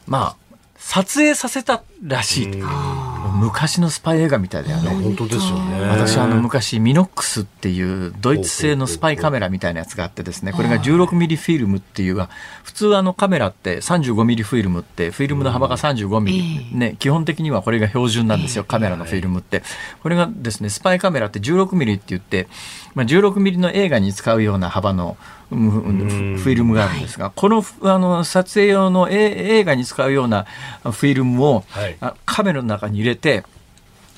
[0.07, 3.16] まあ、撮影させたらしいと。
[3.27, 4.91] 昔のスパイ映画みたいだよね。
[4.91, 5.81] 本当ですよね。
[5.89, 12.29] 私あの昔ミノックスっていうドイツ製のスパイカメラみたいなやつがあってですねこれが16ミリフィルムっていう
[12.63, 19.63] 普通あのカメラって35ミリフィルムってフィルムの幅が35ミリ、ね、基本的にはこれが標準なんですよカメラのフィルムって。
[20.03, 22.49] これがですねスパイカメラって16ミリって言って、
[22.97, 25.19] まあ、16ミリの映画に使うような幅の
[25.53, 30.45] うんフィルムがあるんですが、このあの撮影用の映画に使うような
[30.83, 31.97] フィルムを、はい。
[32.01, 33.45] あカメラの中に入れて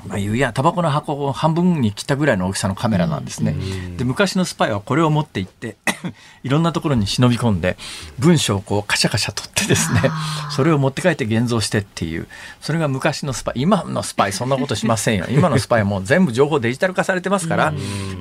[0.07, 3.55] まあ、いやタバコの箱を半分に切ったぐらいの大きさのカメラなんですね。
[3.97, 5.77] で昔のスパイはこれを持って行って
[6.45, 7.77] いろんなところに忍び込んで
[8.19, 10.03] 文章をこうカシャカシャ取ってですね
[10.51, 12.29] それを持って帰って現像してっていう。
[12.61, 13.63] それが昔のスパイ。
[13.63, 15.27] 今のスパイそんなことしませんよ。
[15.31, 17.73] 今のスパイはもう全部情報デジタル化されてますから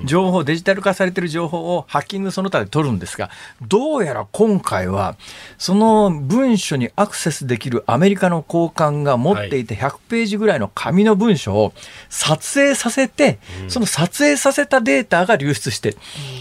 [0.05, 3.30] 情報デジタル化されてる情報をハッキングその他で取るんですが
[3.61, 5.15] どうやら今回は
[5.57, 11.66] その文書にアクセスできるアメリカの高官が持っていて100ページぐらいの紙の文書を
[12.09, 15.95] 撮影させて、その撮影させたデータが流出して、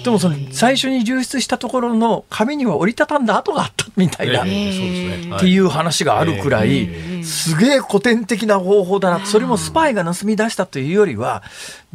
[0.05, 4.45] でもその最初に流出したところの紙には折りたたんだ跡があったみたいな。
[4.47, 5.37] ええそうですね。
[5.37, 6.89] っていう話があるくらい、
[7.25, 9.25] すげえ古典的な方法だな。
[9.27, 11.43] それもスパイが盗み出したというよりは、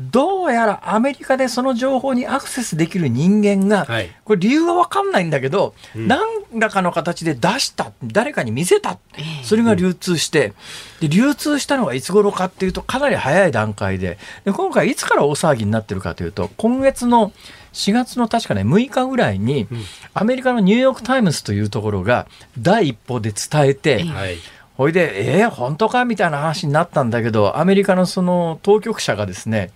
[0.10, 4.10] どうやらアメリカでその情報にアクセスできる人間が、はい。
[4.24, 6.22] これ理由は分かんないんだけど、何
[6.56, 8.98] らかの形で出した、誰かに見せた、
[9.44, 10.54] それが流通して、
[11.00, 17.32] で流通したのがいつ頃かっていうと、かなり早い段階で、で今回いつから大騒ぎになってるかというと、今月の
[17.74, 19.68] 4月の確かね、6日ぐらいに、
[20.14, 22.28] アメリカのニューヨーク・タイムズというところが、
[22.58, 24.38] 第一報で伝えて、はい。
[24.82, 26.06] ほいで、えー、本当か？
[26.06, 29.70] みたいな話になったんだけど、アメリカのその当局者がですね、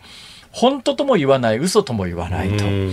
[0.55, 2.63] 本当とも言わない、嘘とも言わないと。
[2.63, 2.91] うん。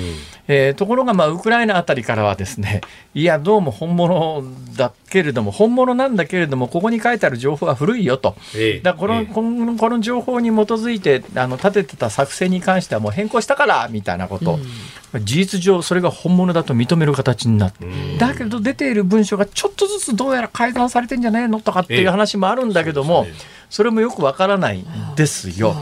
[0.49, 2.81] えーところが、まあ、ウクライナあたりからはですね、
[3.15, 4.43] いや、どうも本物
[4.77, 8.35] だけれども、本物なんだけれども、ここに書いてある情報は古いよと。
[8.57, 8.81] ええ。
[8.81, 9.27] だからこの、ええ。
[9.27, 14.59] このこの情報に基づいてあの立ててた作戦に関してはもう変更したからみたいなこと、
[15.21, 17.87] 事実上それが本物だと認める形になって、
[18.19, 24.87] だけど出ている文書がちょっとずつどうやら改ざんされてんじゃないのとかっていう話もあるんだけども、ええそれもよくわからないん
[25.17, 25.75] ですよ。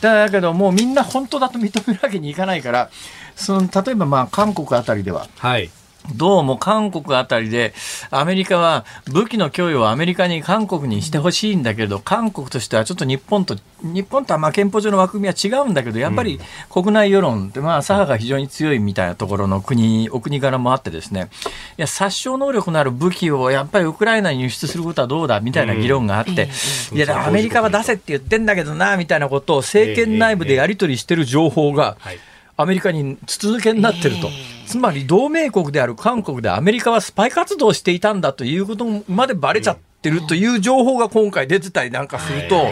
[0.00, 2.90] だけどもうみんな本当だと認めるわけにいかないから
[3.36, 5.70] その例えばまあ韓国あたりでははい。
[6.16, 7.74] どうも韓国あたりで、
[8.10, 16.40] アメリカは武器の供与をアメリカに韓国にしてほしいんだけど、韓国としてはちょっと日本と、日本とはまあ憲法上の枠組みは違うんだけど、やっぱり
[16.70, 21.28] 国内世論って、まあ、左派が非常に強いみたいなところの国、お国柄もあってですね、
[21.76, 26.48] いや、殺傷能力のある武器をやっぱりウクライナに輸出することはどうだみたいな議論があって、
[26.92, 32.18] いや、アメリカは出せって言ってんだけどな、みたいなことを政権内部でやり取りしてる情報が、はい。
[32.60, 34.28] アメリカに筒抜けになってると、
[34.66, 42.66] つまり同盟国である韓国でアメリカはスパイ活動をしていたんだということまでバレちゃってるという情報が今回出てたりなんかすると、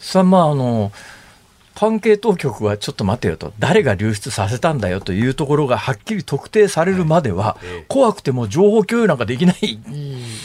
[0.00, 0.90] さあまああの
[1.76, 3.52] 関係当局はちょっと待てよと。
[3.60, 7.84] 誰が流出させたんだよというところがはっきり特定されるまではええ。
[7.88, 9.78] 怖くても情報共有なんかできない、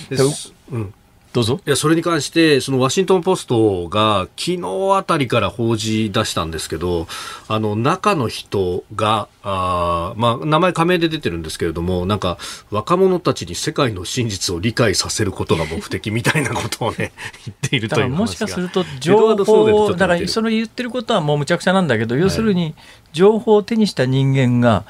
[0.10, 0.54] です。
[0.72, 0.93] うん。
[1.36, 1.60] どうぞ。
[1.66, 4.62] いや、それに関して、そのワシントンポストが昨日
[4.96, 7.08] あたりから報じ出したんですけど、
[7.50, 12.38] あの、中の人が、あーまあ、名前仮名で出てるんですけれども、なんか、
[12.72, 17.12] 若者たちに世界の真実を理解させることが目的みたいなことをね、
[17.46, 18.10] 言っているという。
[18.12, 22.76] もしかすると情報だからその言ってることはもうむちゃくちゃなんだけど要するに
[23.12, 24.86] 情報を手にした人間が、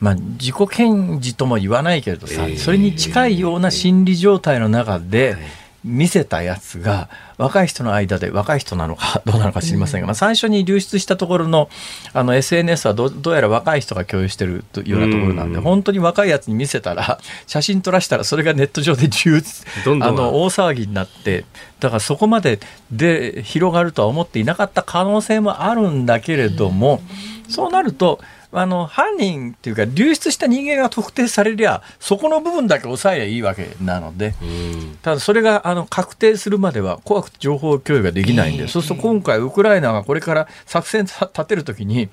[0.00, 5.36] まあ、自己顕示とも言わないけれどさ、ええそれに近いような心理状態の中で
[5.82, 7.08] 見せたやつが
[7.38, 11.70] 若い人の間で若い人なのか どうなのか知りませんが、まあ、最初に流出したところの
[12.12, 15.62] あの SNS はどどうやら若い人が共有してるというようなところなんでうん。
[15.62, 21.44] 本当に若いやつに見せたら 写真撮らしたらそれがネット上で流出あの大騒ぎになって
[21.80, 22.60] だからそこまで
[22.90, 27.00] で広がるとは思っていなかった可能性もあるんだけれども、
[27.48, 28.20] そうなると
[28.52, 34.34] あの犯人っていうか流出した人間が特定されりゃそこの部分だけ抑えりゃいいわけなので。
[34.42, 42.08] うんただそれがあの確定するまでは怖くて情報共有ができないんで、そうすると今回、ウクライナがこれから作戦立てるときに、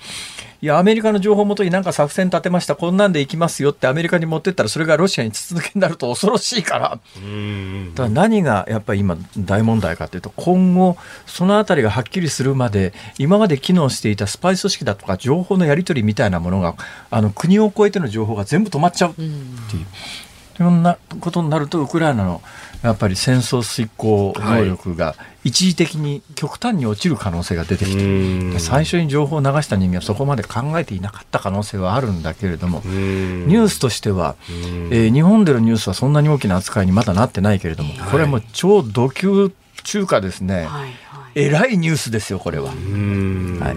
[0.59, 10.97] いや、アメリカの情報をもとになんか作戦立てました、こんなんでいきますよってアメリカに持ってったら、それがロシアに筒抜けになると恐ろしいから、うんだから何がやっぱり今、大問題かというと、今後、
[11.27, 16.75] そのあたりがはっきりするまで、今まで機能していたスパイ組織だとか、情報のやり取りみたいなものが、
[17.11, 19.35] あの国を越えての情報が全部止まっちゃうっていう。
[20.57, 22.41] そんなことになると、ウクライナの
[22.81, 25.15] やっぱり戦争遂行能力が
[25.47, 34.55] 一時的に極端に落ちる可能性が出てきて最初に情報を流した人間はそこまで考えていなかった可能性はあるんだけれども、うんニュースとしては、うん
[34.91, 39.51] えー日本でのニュースはそんなに大きな扱いにまだなってないけれども、これはもう超ド級
[39.83, 40.55] 中華ですね。
[40.55, 40.91] はいはい
[41.35, 42.71] えらいニュースですよこれは。
[42.71, 43.71] うんは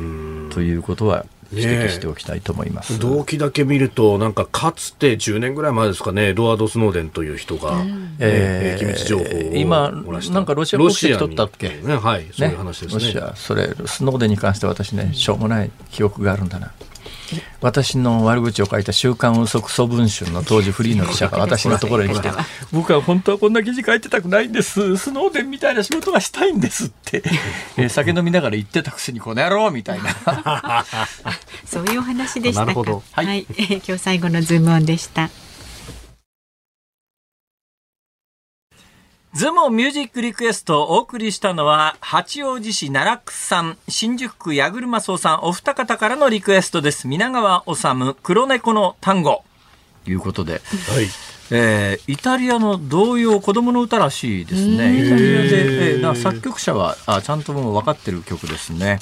[0.48, 2.98] い、ということは指摘しておきたいと思います。
[2.98, 7.82] 動機だけ見ると、なんかかつて10年ぐらい前ですかね、エドワード・スノーデンという人が、
[8.18, 9.90] えーえー機密情報を今
[10.32, 11.68] なんかロシア国籍取ったっけ？
[11.68, 13.04] ロシアにね、はい、そういう話ですね。
[13.04, 16.72] ロシアそれスノーデンに関して私ねしょうもない記憶があるんだな
[17.60, 22.30] 私の悪口を書いた「週刊嘘クソ文春」の当時フリーの記者が私のところに来て
[22.72, 24.96] 「僕は本当はこんな記事書いてたくないんです。
[24.96, 27.22] スノーデンみたいな仕事がしたいんです」って、
[27.76, 30.84] えー酒飲みながら言ってたくせにこの野郎みたいな。
[31.66, 32.66] そういうお話でしたか。
[32.66, 33.02] なるほど。
[33.12, 33.46] は、はいい。
[33.56, 35.30] えー今日最後のズームオンでした。
[39.32, 47.06] ズモミュージックリクエストをお送りしたのは、八王子市奈落さん、新宿区矢車荘さん、お二方からのリクエストです。
[47.06, 49.44] 皆川治、黒猫の単語。
[50.04, 50.60] ということで、はい。
[51.50, 55.06] えーイタリアの童謡子供の歌らしいですね。
[55.06, 59.00] イタリアで、えーな作曲者はあちゃんともう分かってる曲ですね。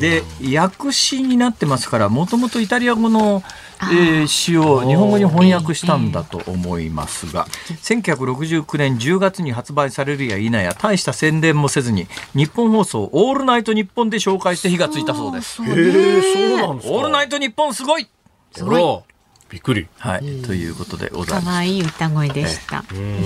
[0.00, 0.22] で、
[0.58, 3.42] 訳詞になってますから、もともとイタリア語の、
[3.82, 7.46] えー詩を日本語に翻訳したんだと思いますが、
[7.82, 15.56] 1969年10月に発売されるや否や、大した宣伝もせずに、日本放送オールナイトニッポンで紹介して火がついたそうです。
[15.56, 16.94] そうなんですか。
[16.94, 18.08] オールナイトニッポンすごい。
[18.56, 19.02] あら
[19.50, 19.88] びっくり。
[19.98, 21.46] はい、ということでございます。
[21.46, 22.84] 可愛い歌声でした。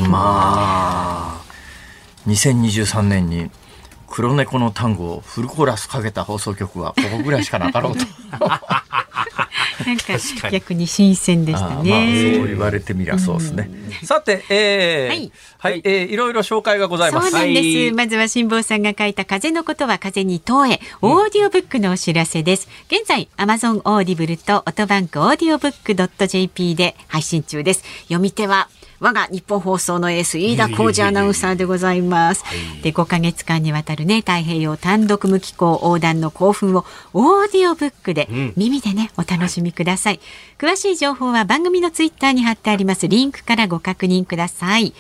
[0.09, 1.45] まあ、
[2.27, 3.51] 2023年に
[4.15, 8.05] 黒猫のタンゴをフルコーラスかけた放送局はここぐらいしかなかろうと。
[9.85, 12.47] なんか逆に新鮮でしたあーまあ、そうね。
[12.47, 13.69] 言われてみりゃそうですね。
[14.05, 17.31] さて、えー、はいはい、えーいろいろ紹介がございます。
[17.33, 22.69] そうなんです、はいまずは辛坊さんが書いた風のことは風に問え、オーディオブックのお知らせです。
[22.87, 27.83] 現在、Amazon オーディブルとオトバンクオーディオブック .jp で配信中です。
[28.03, 28.69] 読み手は、
[29.05, 32.43] 我が日本放送のエース飯田浩二アナウンサーでございます。
[32.83, 40.21] で、5ヶ月間にわたるね、太平洋単独無機構横断の興奮をオーディオブックで、耳でね、お楽しみください。
[40.57, 43.07] 詳しい情報は番組のツイッターに貼ってあります。
[43.07, 44.95] リンクからご確認ください。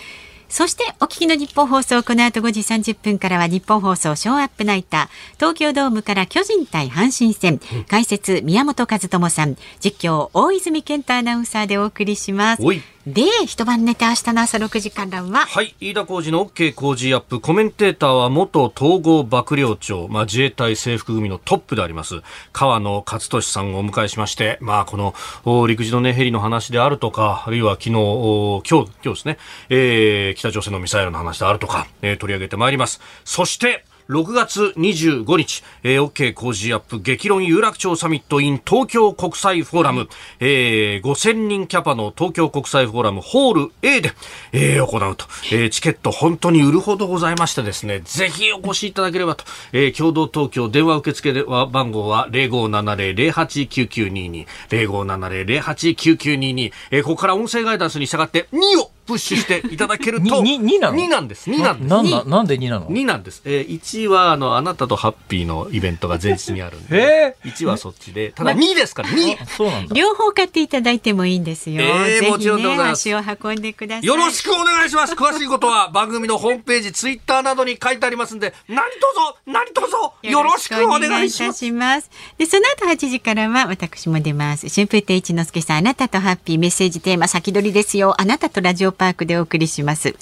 [0.51, 7.59] そしてお聞きの日本放送この後5時30分からは日本放送ショーアップナイター東京ドームから巨人対阪神戦。
[7.89, 9.57] 解説宮本和智さん。
[9.81, 12.63] 実況大泉健太アナウンサーでお送りします
[13.07, 15.75] で一晩寝て明日の朝6時からははい。
[15.79, 17.39] 飯田浩二の OK 工事アップ。
[17.39, 22.23] コメンテーターは元統合幕僚長、まあ、自衛隊制服組のトップであります、
[22.55, 29.39] 川野勝利さんをお迎えしまして、まあ、この、陸自のね、ヘリの話であるとか、あるいは昨日、今日、今日ですね、
[29.69, 33.03] えー北朝鮮のミサイルの話であるとか、えー取り上げてまいります。
[33.27, 40.09] そして、6月25日、えー、OK 工事アップ激論有楽町サミット in 東京国際フォーラム、
[40.41, 44.13] えー、5000人キャパの東京国際フォーラムホール A で、
[44.53, 61.51] えー行うと、えーチケット本当に売るほどございましてですね、ぜひお越しいただければと、えー共同東京電話受付では番号は0570-089922、0570-089922、えーここから音声ガイダンスに従って2をプッシュしていただけると、 ににになの？2なんです。
[61.51, 61.91] 2なんです。
[61.91, 62.25] なんだ？
[62.25, 63.43] なんで2なの？2なんです。
[63.45, 66.97] えー、1は、あの、あなたとハッピーのイベントが前日にあるんで。
[66.97, 68.33] へえ1はそっちで。
[68.35, 69.47] ただ2ですから、2!
[69.47, 69.95] そうなんだ。
[69.95, 81.59] 両方買っていただいてもいいんですよ、えーぜもちろんでございます足を運んでくださいよろしくお願いします詳しいことは番組のホームページ、 ツイッターなどに書いてありますんで、何卒、何卒、よろしくお願いします。
[81.59, 82.11] します。
[82.39, 84.69] で、その後8時からは私も出ます。
[84.69, 88.21] 春風亭一之輔さん、あなたとハッピーメッセージテーマ先取りですよ。
[88.21, 90.15] あなたとラジオパークでお送りします。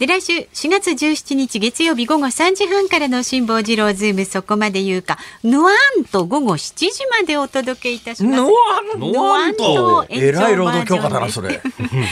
[0.00, 8.36] で、来週4月17日月曜日午後3時半からの辛坊治郎ズームそこまで言うか、ヌワンと午後7時までお届けいたします。
[8.38, 11.60] ノワンノワンとえらい労働強化だな、それ。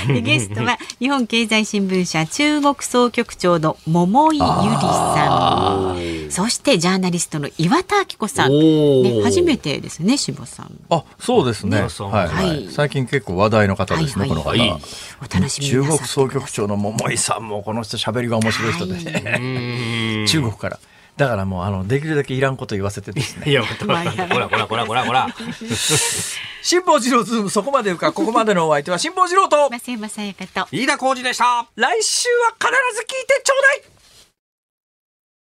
[0.07, 4.49] でゲストは日本経済新聞社中国総局長の桃井ゆり
[4.81, 6.31] さん。
[6.31, 10.79] そしてジャーナリストの岩田明子さん、ね、初めてですね志保さん。
[10.91, 11.81] あ、そうですね。
[11.81, 12.49] ねはい、はい。
[12.49, 12.69] はい。
[12.71, 14.37] 最近結構話題の方ですね、はいはい。
[14.37, 14.51] この方。
[14.51, 14.83] はい。
[15.21, 20.79] お楽しみに中国総局長の桃井さんもこの人喋りが面白い人で、ね中国から。
[21.17, 23.51] だからもうあのできるだけいらんこと言わせてですね。
[23.51, 25.27] いや、ほら、ほら、ほら、ほら、ほら、ほら。
[26.63, 31.67] 辛坊治郎ズームそこまでかここまでのお相手は辛坊治郎と増山さやかと飯田浩二でした。
[31.77, 33.98] 来週は必ず聞いてちょうだい